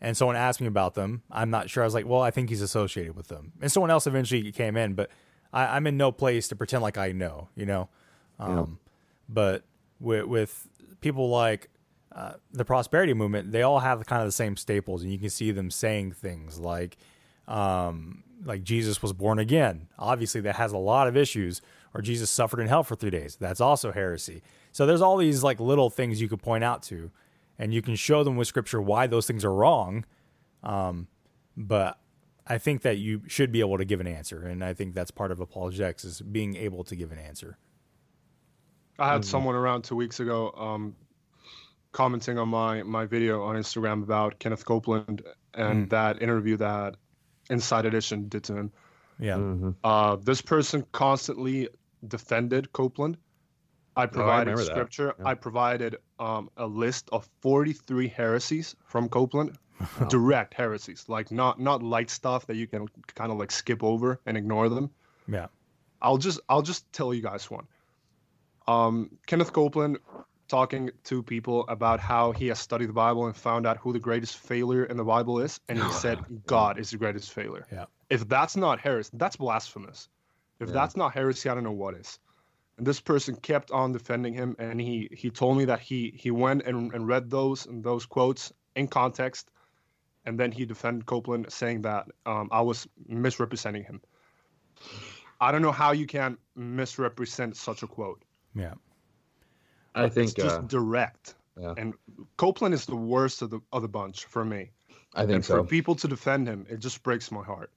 [0.00, 1.22] And someone asked me about them.
[1.30, 1.82] I'm not sure.
[1.82, 3.52] I was like, well, I think he's associated with them.
[3.60, 5.10] And someone else eventually came in, but
[5.52, 7.90] I, I'm in no place to pretend like I know, you know.
[8.38, 8.78] Um,
[9.28, 9.64] But
[9.98, 10.68] with, with
[11.02, 11.68] people like
[12.12, 15.28] uh, the prosperity movement, they all have kind of the same staples, and you can
[15.28, 16.96] see them saying things like,
[17.46, 19.88] um, like Jesus was born again.
[19.98, 21.60] Obviously, that has a lot of issues.
[21.94, 23.36] Or Jesus suffered in hell for three days.
[23.40, 24.42] That's also heresy.
[24.72, 27.10] So there's all these like little things you could point out to,
[27.58, 30.04] and you can show them with scripture why those things are wrong.
[30.62, 31.08] Um,
[31.56, 31.98] but
[32.46, 35.10] I think that you should be able to give an answer, and I think that's
[35.10, 37.58] part of apologetics is being able to give an answer.
[38.98, 39.24] I had Mhm.
[39.24, 40.94] someone around two weeks ago um,
[41.92, 45.22] commenting on my my video on Instagram about Kenneth Copeland
[45.54, 45.90] and Mm.
[45.90, 46.96] that interview that
[47.48, 48.72] Inside Edition did to him.
[49.18, 49.72] Yeah.
[49.84, 51.68] Uh, this person constantly
[52.06, 53.16] defended Copeland.
[53.96, 54.70] I provided remember that.
[54.70, 55.14] scripture.
[55.18, 55.26] Yeah.
[55.26, 59.58] I provided um, a list of 43 heresies from Copeland,
[60.08, 64.20] direct heresies, like not not light stuff that you can kind of like skip over
[64.26, 64.90] and ignore them.
[65.28, 65.48] Yeah.
[66.00, 67.66] I'll just I'll just tell you guys one.
[68.66, 69.98] Um, Kenneth Copeland
[70.48, 74.00] talking to people about how he has studied the Bible and found out who the
[74.00, 77.66] greatest failure in the Bible is, and he said God is the greatest failure.
[77.72, 77.86] Yeah.
[78.08, 80.08] If that's not heresy, that's blasphemous.
[80.60, 80.74] If Yeah.
[80.74, 82.18] that's not heresy, I don't know what is.
[82.76, 86.30] And this person kept on defending him, and he he told me that he he
[86.30, 89.50] went and, and read those and those quotes in context,
[90.24, 94.00] and then he defended Copeland, saying that um, I was misrepresenting him.
[95.40, 98.24] I don't know how you can misrepresent such a quote.
[98.54, 98.74] Yeah.
[99.94, 101.34] I It's think it's just uh, direct.
[101.58, 101.74] yeah.
[101.76, 101.94] And
[102.36, 104.70] Copeland is the worst of the of the bunch for me.
[105.14, 105.62] I think and so.
[105.62, 107.70] for people to defend him, it just breaks my heart.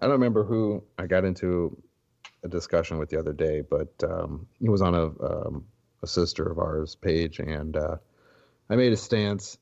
[0.00, 1.80] I don't remember who I got into
[2.42, 5.64] a discussion with the other day, but um, he was on a um,
[6.02, 7.96] a sister of ours page, and uh,
[8.70, 9.58] I made a stance.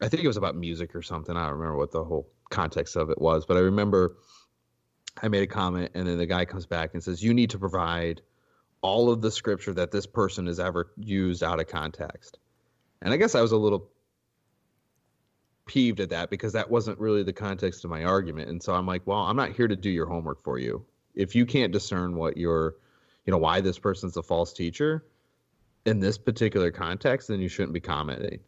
[0.00, 1.36] I think it was about music or something.
[1.36, 4.16] I don't remember what the whole context of it was, but I remember
[5.22, 7.58] I made a comment, and then the guy comes back and says, "You need to
[7.58, 8.20] provide
[8.82, 12.38] all of the scripture that this person has ever used out of context."
[13.00, 13.90] And I guess I was a little
[15.66, 18.48] peeved at that because that wasn't really the context of my argument.
[18.48, 20.84] And so I'm like, well, I'm not here to do your homework for you.
[21.14, 22.74] If you can't discern what your,
[23.24, 25.04] you know, why this person's a false teacher
[25.86, 28.40] in this particular context, then you shouldn't be commenting.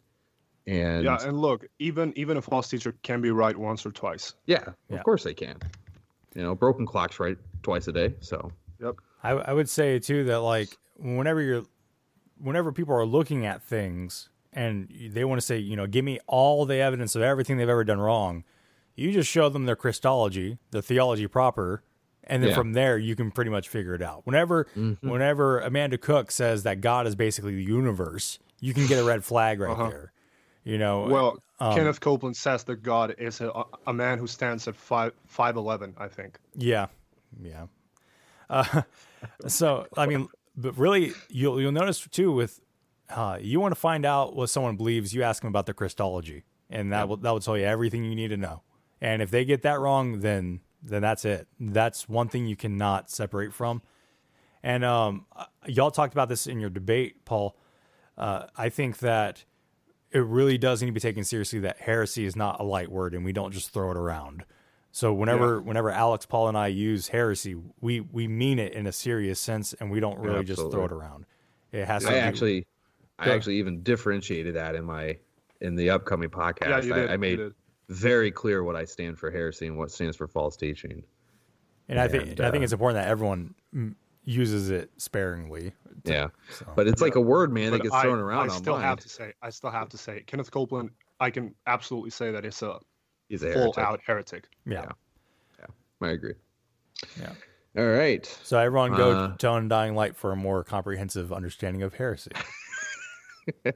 [0.67, 4.33] And yeah, and look, even even a false teacher can be right once or twice.
[4.47, 4.97] yeah, Yeah.
[4.97, 5.57] of course they can.
[6.35, 8.13] You know, broken clocks right twice a day.
[8.19, 8.51] So
[8.81, 8.95] Yep.
[9.23, 11.63] I, I would say too that like whenever you're
[12.37, 16.19] whenever people are looking at things and they want to say you know give me
[16.27, 18.43] all the evidence of everything they've ever done wrong
[18.95, 21.83] you just show them their christology the theology proper
[22.23, 22.55] and then Yeah.
[22.55, 24.97] from there you can pretty much figure it out whenever Mhm.
[25.01, 29.23] whenever amanda cook says that god is basically the universe you can get a red
[29.23, 29.89] flag right Uh-huh.
[29.89, 30.11] there
[30.63, 33.51] you know Well, um, Kenneth Copeland says that God is a,
[33.87, 35.95] a man who stands at five five eleven.
[35.97, 36.37] I think.
[36.55, 36.87] Yeah,
[37.41, 37.65] yeah.
[38.49, 38.81] Uh,
[39.47, 42.59] so I mean, but really, you'll you'll notice too with
[43.09, 46.43] uh, you want to find out what someone believes, you ask them about their Christology,
[46.69, 48.61] and that will that will tell you everything you need to know.
[48.99, 51.47] And if they get that wrong, then then that's it.
[51.59, 53.81] That's one thing you cannot separate from.
[54.63, 57.57] And um, uh, y'all talked about this in your debate, Paul.
[58.17, 59.45] Uh, I think that
[60.11, 63.13] it really does need to be taken seriously that heresy is not a light word
[63.13, 64.43] and we don't just throw it around.
[64.91, 68.91] So whenever whenever Alex, Paul, and I use heresy, we we mean it in a
[68.91, 71.25] serious sense and we don't really just throw it around.
[71.71, 72.67] It has to I be- actually,
[73.19, 75.17] I actually even differentiated that in my
[75.61, 76.69] in the upcoming podcast.
[76.69, 77.53] Yeah, you did, I, I you made did.
[77.89, 81.03] very clear what I stand for heresy and what stands for false teaching.
[81.89, 83.55] and I think and, and I think uh, it's important that everyone
[84.23, 85.71] uses it sparingly.
[86.03, 86.65] to- Yeah, so.
[86.75, 88.87] but it's like a word, man, that gets I- thrown around I still online.
[88.89, 90.91] have to say, I still have to say, Kenneth Copeland.
[91.19, 92.77] I can absolutely say that it's a
[93.29, 93.77] He's a full heretic.
[93.83, 94.47] out heretic.
[94.67, 94.91] yeah.
[95.59, 95.65] Yeah.
[96.01, 96.35] I agree.
[97.19, 97.31] Yeah.
[97.77, 98.25] All right.
[98.43, 102.31] So everyone go Uh, to Undying Light for a more comprehensive understanding of heresy.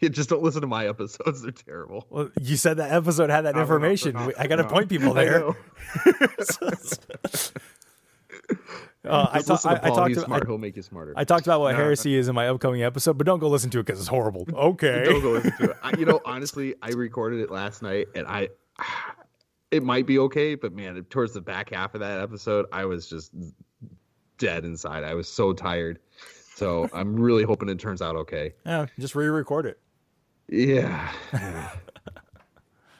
[0.00, 2.06] Yeah, just don't listen to my episodes; they're terrible.
[2.10, 4.14] Well, you said that episode had that No, information.
[4.14, 4.32] not.
[4.38, 4.68] I got to No.
[4.68, 5.44] point people there.
[9.04, 10.44] Uh, I, ta- I, I talked smart.
[10.44, 11.12] I- He'll make you smarter.
[11.16, 13.80] I talked about what heresy is in my upcoming episode, but don't go listen to
[13.80, 14.46] it because it's horrible.
[14.52, 15.02] Okay.
[15.04, 15.76] Don't go listen to it.
[15.82, 18.50] I, you know, honestly, I recorded it last night, and I,
[19.72, 23.08] it might be okay, but man, towards the back half of that episode, I was
[23.08, 23.32] just
[24.38, 25.02] dead inside.
[25.02, 25.98] I was so tired.
[26.62, 28.54] So I'm really hoping it turns out okay.
[28.64, 29.80] Yeah, just re-record it.
[30.48, 31.12] Yeah.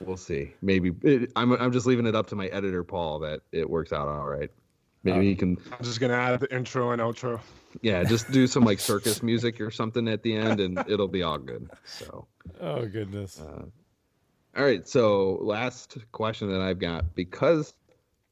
[0.01, 0.53] we'll see.
[0.63, 1.53] Maybe it, I'm.
[1.53, 4.51] I'm just leaving it up to my editor, Paul, that it works out all right.
[5.05, 5.59] Maybe he can.
[5.71, 7.41] I'm just gonna add the intro and outro.
[7.81, 11.23] Yeah, just do some like circus music or something at the end, and it'll be
[11.23, 11.69] all good.
[11.85, 12.27] So.
[12.61, 13.41] Oh goodness.
[13.41, 13.65] Uh,
[14.57, 14.87] all right.
[14.87, 17.75] So, last question that I've got because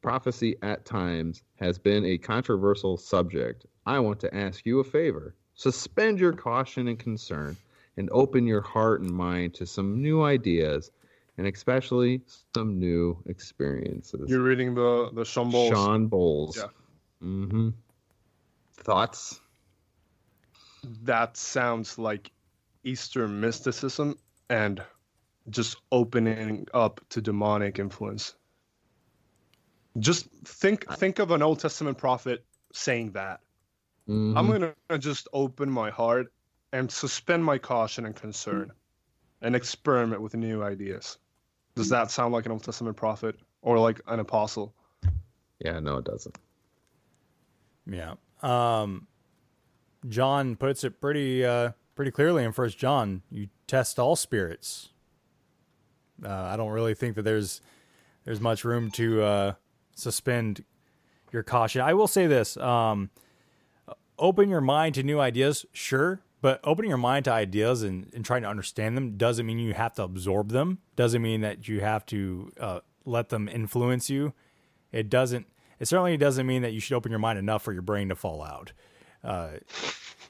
[0.02, 5.34] prophecy at times has been a controversial subject, I want to ask you a favor.
[5.54, 7.56] Suspend your caution and concern
[7.96, 10.92] and open your heart and mind to some new ideas
[11.36, 12.20] and especially
[12.54, 14.30] some new experiences.
[14.30, 15.70] You're reading the the Shawn Bolz.
[15.70, 16.56] Shawn Bolz.
[16.56, 16.62] Yeah.
[17.20, 17.70] Mm-hmm.
[18.74, 19.40] Thoughts?
[21.02, 22.30] That sounds like
[22.84, 24.16] Eastern mysticism
[24.48, 24.84] and
[25.48, 28.36] just opening up to demonic influence.
[29.98, 33.40] Just think think of an Old Testament prophet saying that.
[34.10, 34.36] Mm-hmm.
[34.36, 36.32] I'm gonna just open my heart
[36.72, 38.72] and suspend my caution and concern
[39.40, 41.18] and experiment with new ideas.
[41.76, 44.74] Does that sound like an Old Testament prophet or like an apostle?
[45.60, 46.36] Yeah, no, it doesn't.
[47.86, 48.14] Yeah.
[48.42, 49.06] Um,
[50.08, 53.22] John puts it pretty uh, pretty clearly in First John.
[53.30, 54.88] You test all spirits.
[56.24, 57.60] Uh, I don't really think that there's
[58.24, 59.52] there's much room to uh,
[59.94, 60.64] suspend
[61.30, 61.80] your caution.
[61.80, 63.10] I will say this: um,
[64.20, 68.24] open your mind to new ideas, sure, but opening your mind to ideas and, and
[68.24, 70.78] trying to understand them doesn't mean you have to absorb them.
[70.96, 74.32] Doesn't mean that you have to uh, let them influence you.
[74.92, 75.46] It doesn't.
[75.78, 78.14] It certainly doesn't mean that you should open your mind enough for your brain to
[78.14, 78.72] fall out.
[79.24, 79.52] Uh,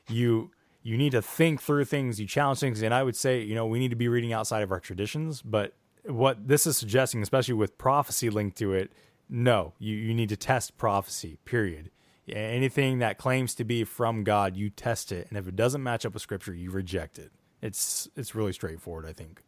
[0.09, 0.51] you
[0.83, 2.21] you need to think through things.
[2.21, 4.63] You challenge things, and I would say you know we need to be reading outside
[4.63, 5.43] of our traditions.
[5.43, 5.75] But
[6.05, 8.93] what this is suggesting, especially with prophecy linked to it,
[9.29, 11.39] no, you you need to test prophecy.
[11.45, 11.91] Period.
[12.33, 16.07] Anything that claims to be from God, you test it, and if it doesn't match
[16.07, 17.33] up with Scripture, you reject it.
[17.63, 19.43] It's it's really straightforward, I think.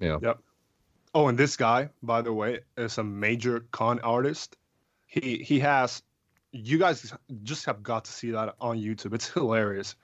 [0.00, 0.18] Yeah.
[0.20, 0.38] Yep.
[1.14, 4.56] Oh, and this guy, by the way, is a major con artist.
[5.06, 6.02] He he has.
[6.52, 9.14] You guys just have got to see that on YouTube.
[9.14, 9.96] It's hilarious.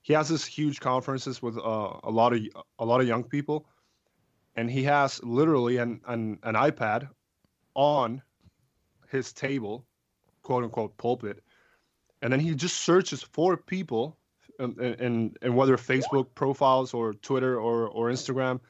[0.00, 2.40] He has this huge conferences with uh, a lot of
[2.78, 3.66] a lot of young people,
[4.56, 7.08] and he has literally an an, an iPad
[7.74, 8.22] on
[9.08, 9.84] his table
[10.44, 11.42] quote unquote pulpit,
[12.22, 14.16] and then he just searches for people,
[14.60, 18.60] and and, and whether Facebook profiles or Twitter or or Instagram,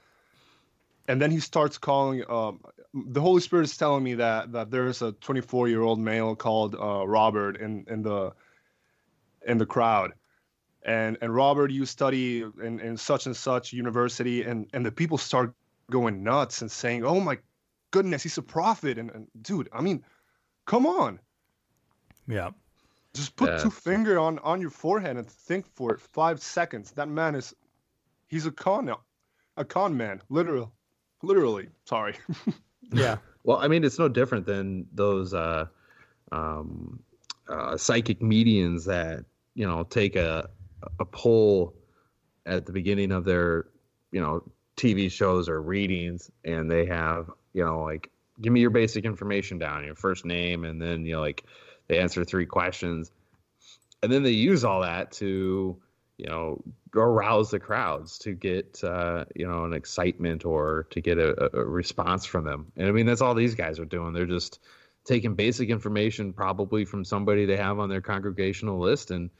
[1.08, 2.24] and then he starts calling.
[2.30, 2.60] Um,
[2.94, 6.74] the Holy Spirit is telling me that that there's a 24 year old male called
[6.74, 8.32] uh, Robert in in the
[9.46, 10.12] in the crowd.
[10.84, 15.16] And, and Robert, you study in, in such and such university, and, and the people
[15.16, 15.54] start
[15.90, 17.38] going nuts and saying, "Oh my
[17.90, 20.04] goodness, he's a prophet!" And, and dude, I mean,
[20.66, 21.20] come on,
[22.26, 22.50] Yeah.
[23.14, 23.58] just put Yeah.
[23.58, 26.90] two finger on on your forehead and think for it five seconds.
[26.92, 27.54] That man is,
[28.26, 28.92] he's a con,
[29.56, 30.72] a con man, literal,
[31.22, 31.68] literally.
[31.84, 32.14] Sorry.
[32.92, 33.16] Yeah.
[33.44, 35.66] Well, I mean, it's no different than those uh,
[36.32, 37.00] um,
[37.48, 40.50] uh, psychic mediums that you know take a
[41.00, 41.74] a poll
[42.46, 43.66] at the beginning of their
[44.12, 44.42] you know
[44.76, 48.10] TV shows or readings, and they have you know like
[48.42, 51.44] give me your basic information down, your first name, and then you know like
[51.88, 53.10] they answer three questions,
[54.02, 55.76] and then they use all that to
[56.16, 56.62] you know
[56.94, 61.64] arouse the crowds to get uh, you know an excitement or to get a, a
[61.64, 62.72] response from them.
[62.76, 64.12] And i mean that's all these guys are doing.
[64.12, 64.60] They're just
[65.04, 69.30] taking basic information probably from somebody they have on their congregational list and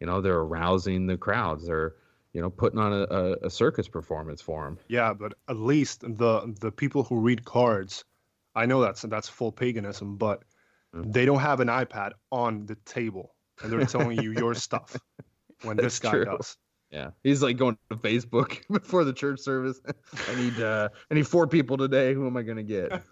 [0.00, 1.66] you know they're arousing the crowds.
[1.66, 1.94] They're
[2.32, 6.00] you know putting on a, a, a circus performance for them yeah, but at least
[6.00, 8.04] the the people who read cards,
[8.54, 10.42] I know that's that's full paganism, but
[10.94, 14.96] they don't have an iPad on the table and they're telling you your stuff
[15.62, 16.24] when this guy true.
[16.24, 16.56] does.
[16.90, 19.80] yeah he's like going to facebook before the church service
[20.28, 23.02] i need uh i need four people today who am i going to get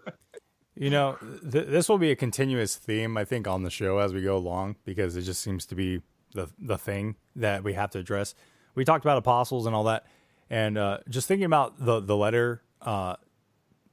[0.75, 1.17] You know,
[1.51, 4.35] th- this will be a continuous theme, I think, on the show as we go
[4.35, 6.01] along because it just seems to be
[6.33, 8.33] the the thing that we have to address.
[8.73, 10.07] We talked about apostles and all that,
[10.49, 13.17] and uh, just thinking about the the letter uh,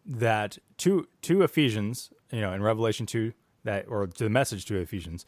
[0.06, 3.34] that to to Ephesians, you know, in Revelation two,
[3.64, 5.26] that or to the message to Ephesians.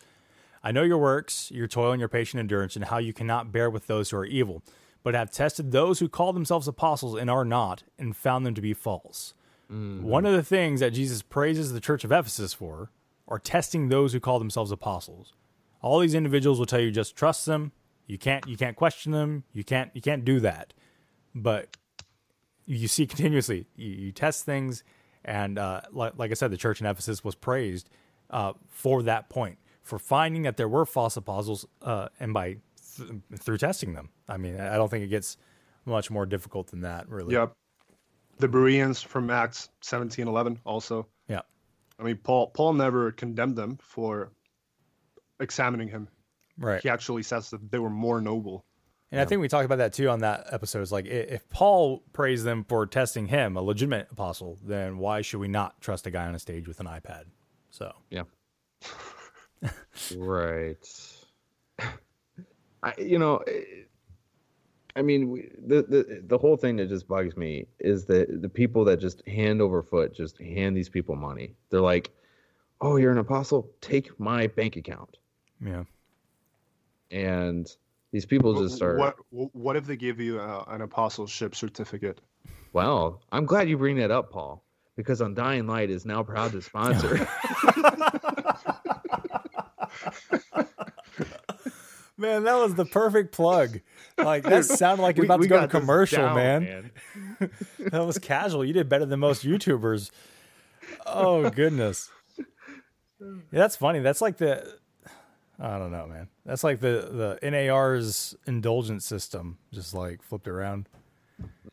[0.62, 3.68] I know your works, your toil and your patient endurance, and how you cannot bear
[3.68, 4.62] with those who are evil,
[5.02, 8.60] but have tested those who call themselves apostles and are not, and found them to
[8.60, 9.34] be false.
[10.02, 12.90] One of the things that Jesus praises the church of Ephesus for
[13.26, 15.32] are testing those who call themselves apostles.
[15.80, 17.72] All these individuals will tell you just trust them.
[18.06, 19.44] You can't you can't question them.
[19.52, 20.74] You can't you can't do that.
[21.34, 21.76] But
[22.66, 24.84] you see continuously you, you test things,
[25.24, 27.88] and uh, like, like I said, the church in Ephesus was praised
[28.32, 32.56] uh, for that point for finding that there were false apostles, uh, and by
[32.96, 34.10] th- through testing them.
[34.28, 35.36] I mean, I don't think it gets
[35.84, 37.34] much more difficult than that, really.
[37.34, 37.52] Yep.
[38.38, 41.06] The Bereans from Acts seventeen eleven also.
[41.28, 41.42] Yeah.
[41.98, 44.32] I mean, Paul Paul never condemned them for
[45.40, 46.08] examining him.
[46.58, 46.82] Right.
[46.82, 48.64] He actually says that they were more noble.
[49.10, 50.80] And I think we talked about that too on that episode.
[50.80, 55.40] It's like if Paul praised them for testing him, a legitimate apostle, then why should
[55.40, 57.24] we not trust a guy on a stage with an iPad?
[57.72, 58.22] So yeah
[60.16, 60.86] right
[62.82, 63.84] I, you know eh,
[64.94, 68.48] I mean, we, the, the the whole thing that just bugs me is that the
[68.48, 71.54] people that just hand over foot just hand these people money.
[71.70, 72.10] They're like,
[72.80, 73.70] "Oh, you're an apostle.
[73.80, 75.16] Take my bank account."
[75.64, 75.84] Yeah.
[77.10, 77.74] And
[78.12, 78.98] these people just start.
[78.98, 82.20] What What if they give you uh, an apostleship certificate?
[82.74, 84.62] Well, I'm glad you bring that up, Paul,
[84.96, 87.28] because Undying Light is now proud to sponsor.
[92.18, 93.80] Man, that was the perfect plug.
[94.18, 96.90] Like that sounded like it was We- about we to go to commercial, down, man.
[97.78, 98.64] that was casual.
[98.64, 100.10] You did better than most YouTubers.
[101.06, 102.10] Oh goodness.
[102.38, 104.00] Yeah, that's funny.
[104.00, 104.76] That's like the
[105.58, 106.28] I don't know, man.
[106.44, 110.88] That's like the the NAR's indulgence system, just like flipped around.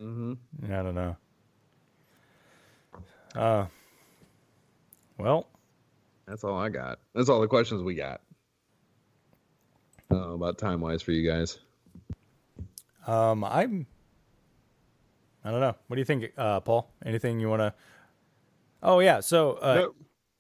[0.02, 0.34] Mm-hmm.
[0.70, 1.18] Yeah, I don't know.
[3.36, 3.66] Uh,
[5.18, 5.48] well,
[6.28, 7.00] That's all I got.
[7.14, 8.22] That's all the questions we got.
[10.12, 11.60] Uh, about time wise for you guys.
[13.08, 13.86] um, I'm.
[15.44, 15.76] I don't know.
[15.88, 16.92] What do you think, uh, Paul?
[17.06, 17.74] Anything you want to?
[18.84, 19.20] Oh yeah.
[19.20, 19.94] So, uh, No.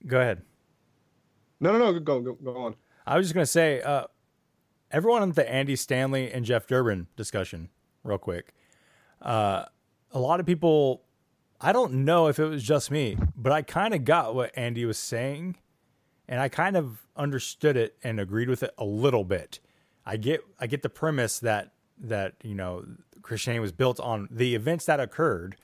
[0.07, 0.41] go ahead.
[1.59, 1.99] No, no, no.
[1.99, 2.75] Go, go, go on.
[3.05, 4.05] I was just gonna say, uh,
[4.91, 7.69] everyone on the Andy Stanley and Jeff Durbin discussion,
[8.03, 8.53] real quick.
[9.21, 9.65] Uh,
[10.11, 11.03] a lot of people,
[11.61, 14.85] I don't know if it was just me, but I kind of got what Andy
[14.85, 15.57] was saying,
[16.27, 19.59] and I kind of understood it and agreed with it a little bit.
[20.05, 22.85] I get, I get the premise that that you know
[23.21, 25.57] Christianity was built on the events that occurred,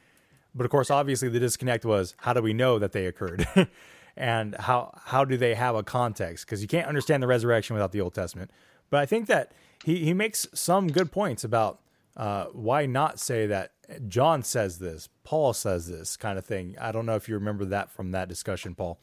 [0.53, 3.47] but of course, obviously, the disconnect was how do we know that they occurred,
[4.17, 6.45] and how how do they have a context?
[6.45, 8.51] Because you can't understand the resurrection without the Old Testament.
[8.89, 9.53] But I think that
[9.85, 11.79] he he makes some good points about
[12.15, 13.71] uh, why not say that
[14.07, 16.75] John says this, Paul says this kind of thing.
[16.79, 18.99] I don't know if you remember that from that discussion, Paul.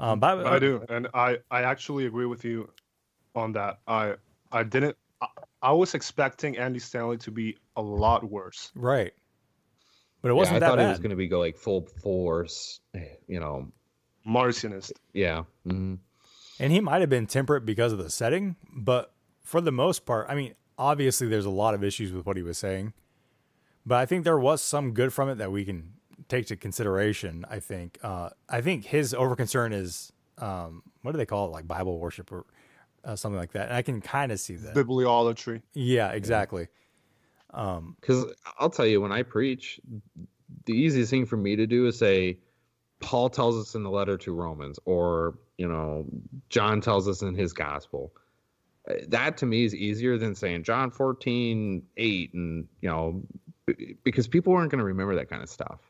[0.00, 2.70] Um, but I do, and I I actually agree with you
[3.34, 3.78] on that.
[3.86, 4.14] I
[4.52, 4.96] I didn't.
[5.20, 5.26] I,
[5.62, 8.70] I was expecting Andy Stanley to be a lot worse.
[8.74, 9.12] Right.
[10.22, 10.86] But it wasn't yeah, I that thought bad.
[10.86, 12.80] it was going to be go like full force.
[13.26, 13.72] You know,
[14.26, 14.92] Marcionist.
[15.12, 15.44] yeah.
[15.64, 15.94] hmm
[16.60, 20.26] And he might have been temperate because of the setting, but for the most part,
[20.28, 22.92] I mean, obviously there's a lot of issues with what he was saying,
[23.84, 25.92] but I think there was some good from it that we can
[26.28, 27.44] take to consideration.
[27.50, 31.50] I think, uh, I think his overconcern is, um, what do they call it?
[31.50, 32.44] Like Bible worship or
[33.04, 33.68] uh, something like that.
[33.68, 34.74] And I can kind of see that.
[34.74, 35.62] Bibliolatry.
[35.74, 36.68] yeah, exactly.
[37.54, 38.26] Um, Because
[38.58, 39.80] I'll tell you, when I preach,
[40.66, 42.38] the easiest thing for me to do is say,
[43.00, 46.04] Paul tells us in the letter to Romans, or you know,
[46.50, 48.12] John tells us in his gospel.
[49.08, 53.22] That to me is easier than saying John 14, 8, and you know,
[54.02, 55.80] because people aren't going to remember that kind of stuff.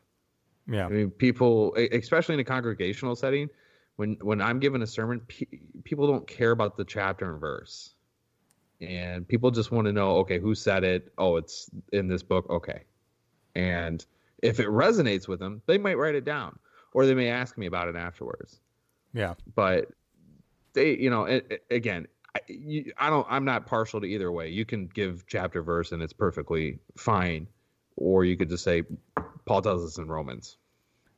[0.67, 0.85] yeah.
[0.85, 3.49] I mean, people, especially in a congregational setting,
[3.95, 5.45] when when I'm giving a sermon, pe-
[5.83, 7.93] people don't care about the chapter and verse,
[8.81, 11.11] and people just want to know, okay, who said it?
[11.17, 12.49] Oh, it's in this book.
[12.49, 12.83] Okay,
[13.55, 14.05] and
[14.41, 16.59] if it resonates with them, they might write it down,
[16.93, 18.59] or they may ask me about it afterwards.
[19.13, 19.33] Yeah.
[19.55, 19.87] But
[20.73, 24.31] they, you know, a- a- again, I, you, I don't, I'm not partial to either
[24.31, 24.49] way.
[24.49, 27.47] You can give chapter verse, and it's perfectly fine,
[27.95, 28.83] or you could just say,
[29.45, 30.57] Paul tells us in Romans.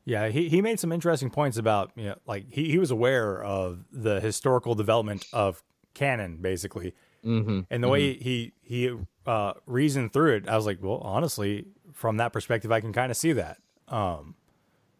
[0.05, 3.43] Yeah, he, he made some interesting points about, you know, like he, he was aware
[3.43, 5.61] of the historical development of
[5.93, 6.95] canon, basically.
[7.23, 7.61] Mm-hmm.
[7.69, 8.97] And the way he he
[9.27, 13.11] uh, reasoned through it, I was like, well, honestly, from that perspective, I can kind
[13.11, 13.57] of see that.
[13.87, 14.33] Um,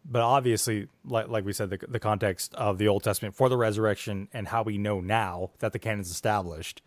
[0.04, 3.56] but obviously, like like we said, the, the context of the Old Testament for the
[3.56, 6.82] resurrection and how we know now that the canon's established.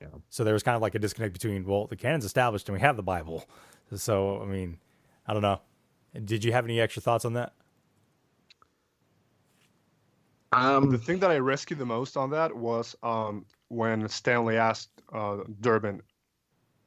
[0.00, 0.08] Yeah.
[0.30, 2.80] So there was kind of like a disconnect between, well, the canon's established and we
[2.80, 3.44] have the Bible.
[3.94, 4.78] So I mean,
[5.26, 5.60] I don't know.
[6.24, 7.52] Did you have any extra thoughts on that?
[10.52, 14.90] Um, the thing that I rescued the most on that was um, when Stanley asked
[15.12, 16.02] uh, Durbin,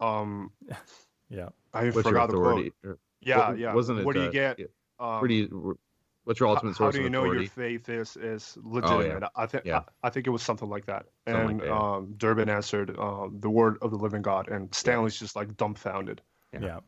[0.02, 0.52] um,
[1.30, 1.50] Yeah.
[1.74, 2.74] I What's forgot the quote.
[2.86, 3.74] Or- Yeah, what- yeah.
[3.74, 4.06] Wasn't it?
[4.06, 4.60] What do you uh, get?
[5.00, 5.06] Yeah.
[5.06, 5.78] Um, Where do you?
[6.26, 6.96] What's your ultimate source?
[6.96, 9.24] how do you of know your faith is is Oh, legitimate?
[9.24, 9.28] yeah.
[9.36, 9.80] I think Yeah.
[10.04, 11.06] I, I think it was something like that.
[11.28, 11.96] Something like and that, yeah.
[11.96, 16.22] um, Durbin answered um, the word of the living God, and Stanley's just like dumbfounded.
[16.54, 16.80] Yeah.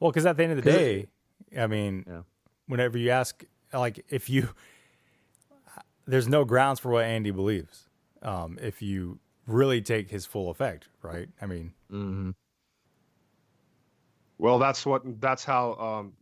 [0.00, 1.08] Well, because at the end of the 'Cause it-
[1.52, 2.04] day, I mean,
[2.66, 4.48] whenever you ask, like, if you,
[6.06, 7.88] there's no grounds for what Andy believes.
[8.22, 11.28] Um, if you really take his full effect, right?
[11.40, 12.30] I mean, mm-hmm.
[14.38, 16.12] Well, that's what that's how um,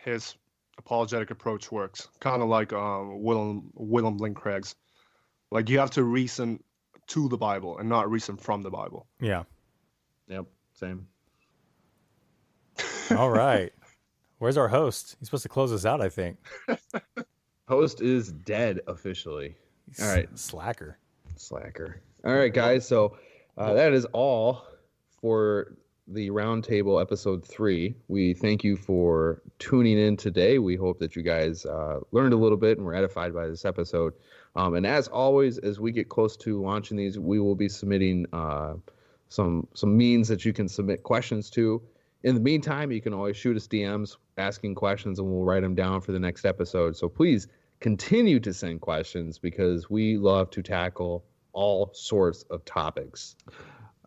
[0.00, 0.34] his
[0.84, 2.08] apologetic approach works.
[2.20, 4.74] Kind of like um, William William Lane Craig's.
[5.50, 6.62] Like you have to reason
[7.08, 9.06] to the Bible and not reason from the Bible.
[9.20, 9.44] yeah.
[10.28, 10.46] Yep.
[10.74, 11.06] Same.
[13.10, 13.72] All right.
[14.38, 15.16] Where's our host?
[15.18, 16.38] He's supposed to close us out, I think.
[17.68, 19.56] Host is dead officially.
[20.00, 20.28] All right.
[20.38, 20.98] Slacker.
[21.36, 22.00] Slacker.
[22.24, 22.86] All right, guys.
[22.86, 23.16] So
[23.58, 24.64] uh, that is all
[25.20, 25.76] for
[26.08, 27.94] the roundtable episode three.
[28.08, 30.58] We thank you for tuning in today.
[30.58, 33.64] We hope that you guys uh, learned a little bit and were edified by this
[33.64, 34.14] episode.
[34.56, 38.26] Um, and as always, as we get close to launching these, we will be submitting
[38.32, 38.74] uh,
[39.28, 41.80] some some means that you can submit questions to.
[42.24, 45.74] In the meantime, you can always shoot us DMs asking questions, and we'll write them
[45.74, 46.96] down for the next episode.
[46.96, 47.48] So please
[47.80, 53.36] continue to send questions because we love to tackle all sorts of topics.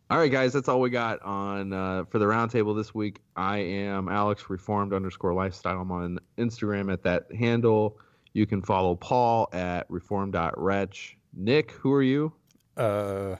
[0.07, 3.21] All right, guys, that's all we got on uh, for the roundtable this week.
[3.35, 5.81] I am Alex Reformed underscore lifestyle.
[5.81, 7.97] I'm on Instagram at that handle.
[8.33, 11.17] You can follow Paul at reform.wretch.
[11.33, 12.31] Nick, who are you?
[12.77, 13.37] Uh,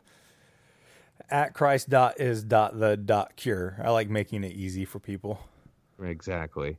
[1.30, 3.80] at Christ dot is dot the dot cure.
[3.84, 5.40] I like making it easy for people.
[6.02, 6.78] Exactly.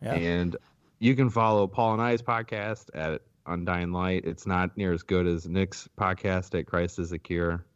[0.00, 0.14] Yeah.
[0.14, 0.56] And
[0.98, 4.24] you can follow Paul and I's podcast at Undying Light.
[4.24, 7.66] It's not near as good as Nick's podcast at Christ is a Cure.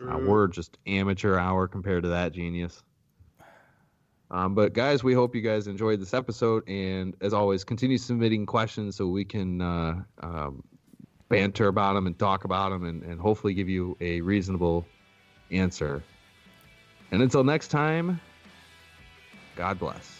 [0.00, 2.82] Uh, we're just amateur hour compared to that genius.
[4.30, 8.46] Um, but guys, we hope you guys enjoyed this episode, and as always, continue submitting
[8.46, 10.62] questions so we can uh, um,
[11.28, 14.86] banter about them and talk about them, and, and hopefully give you a reasonable
[15.50, 16.02] answer.
[17.10, 18.20] And until next time,
[19.56, 20.19] God bless.